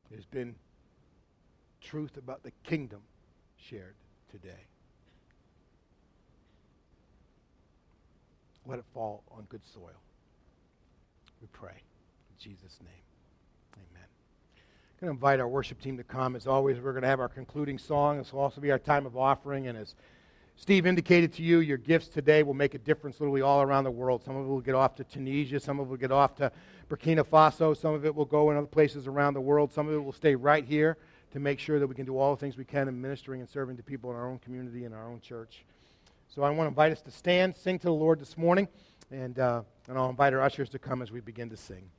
There's 0.09 0.25
been 0.25 0.55
truth 1.81 2.17
about 2.17 2.41
the 2.41 2.49
kingdom 2.63 3.01
shared 3.55 3.93
today. 4.31 4.65
Let 8.65 8.79
it 8.79 8.85
fall 8.91 9.21
on 9.29 9.43
good 9.49 9.61
soil. 9.71 10.01
We 11.41 11.47
pray. 11.53 11.75
In 11.75 12.35
Jesus' 12.39 12.79
name. 12.81 13.03
Amen. 13.75 14.07
I'm 14.07 14.99
going 14.99 15.11
to 15.11 15.15
invite 15.15 15.39
our 15.39 15.47
worship 15.47 15.79
team 15.79 15.97
to 15.97 16.03
come. 16.03 16.35
As 16.35 16.47
always, 16.47 16.79
we're 16.79 16.93
going 16.93 17.03
to 17.03 17.07
have 17.07 17.19
our 17.19 17.29
concluding 17.29 17.77
song. 17.77 18.17
This 18.17 18.33
will 18.33 18.39
also 18.41 18.61
be 18.61 18.71
our 18.71 18.79
time 18.79 19.05
of 19.05 19.15
offering. 19.15 19.67
And 19.67 19.77
as 19.77 19.93
Steve 20.59 20.85
indicated 20.85 21.31
to 21.31 21.41
you, 21.41 21.59
your 21.59 21.77
gifts 21.77 22.09
today 22.09 22.43
will 22.43 22.53
make 22.53 22.73
a 22.73 22.77
difference 22.77 23.21
literally 23.21 23.41
all 23.41 23.61
around 23.61 23.85
the 23.85 23.91
world. 23.91 24.21
Some 24.25 24.35
of 24.35 24.45
it 24.45 24.49
will 24.49 24.59
get 24.59 24.75
off 24.75 24.93
to 24.95 25.05
Tunisia, 25.05 25.57
some 25.57 25.79
of 25.79 25.87
it 25.87 25.89
will 25.89 25.97
get 25.97 26.11
off 26.11 26.35
to 26.35 26.51
Burkina 26.89 27.23
Faso, 27.23 27.75
some 27.75 27.93
of 27.93 28.05
it 28.05 28.13
will 28.13 28.25
go 28.25 28.51
in 28.51 28.57
other 28.57 28.67
places 28.67 29.07
around 29.07 29.35
the 29.35 29.41
world, 29.41 29.71
some 29.71 29.87
of 29.87 29.93
it 29.93 30.03
will 30.03 30.11
stay 30.11 30.35
right 30.35 30.65
here 30.65 30.97
to 31.31 31.39
make 31.39 31.59
sure 31.59 31.79
that 31.79 31.87
we 31.87 31.95
can 31.95 32.05
do 32.05 32.17
all 32.17 32.35
the 32.35 32.39
things 32.41 32.57
we 32.57 32.65
can 32.65 32.89
in 32.89 32.99
ministering 32.99 33.39
and 33.39 33.49
serving 33.49 33.77
to 33.77 33.83
people 33.83 34.09
in 34.09 34.17
our 34.17 34.29
own 34.29 34.37
community 34.39 34.83
and 34.83 34.93
our 34.93 35.07
own 35.07 35.21
church. 35.21 35.63
So 36.27 36.43
I 36.43 36.49
want 36.49 36.65
to 36.65 36.67
invite 36.67 36.91
us 36.91 37.01
to 37.03 37.11
stand, 37.11 37.55
sing 37.55 37.79
to 37.79 37.87
the 37.87 37.93
Lord 37.93 38.19
this 38.19 38.37
morning, 38.37 38.67
and, 39.11 39.39
uh, 39.39 39.61
and 39.87 39.97
I'll 39.97 40.09
invite 40.09 40.33
our 40.33 40.41
ushers 40.41 40.67
to 40.71 40.79
come 40.79 41.01
as 41.01 41.09
we 41.09 41.21
begin 41.21 41.49
to 41.51 41.57
sing. 41.57 41.89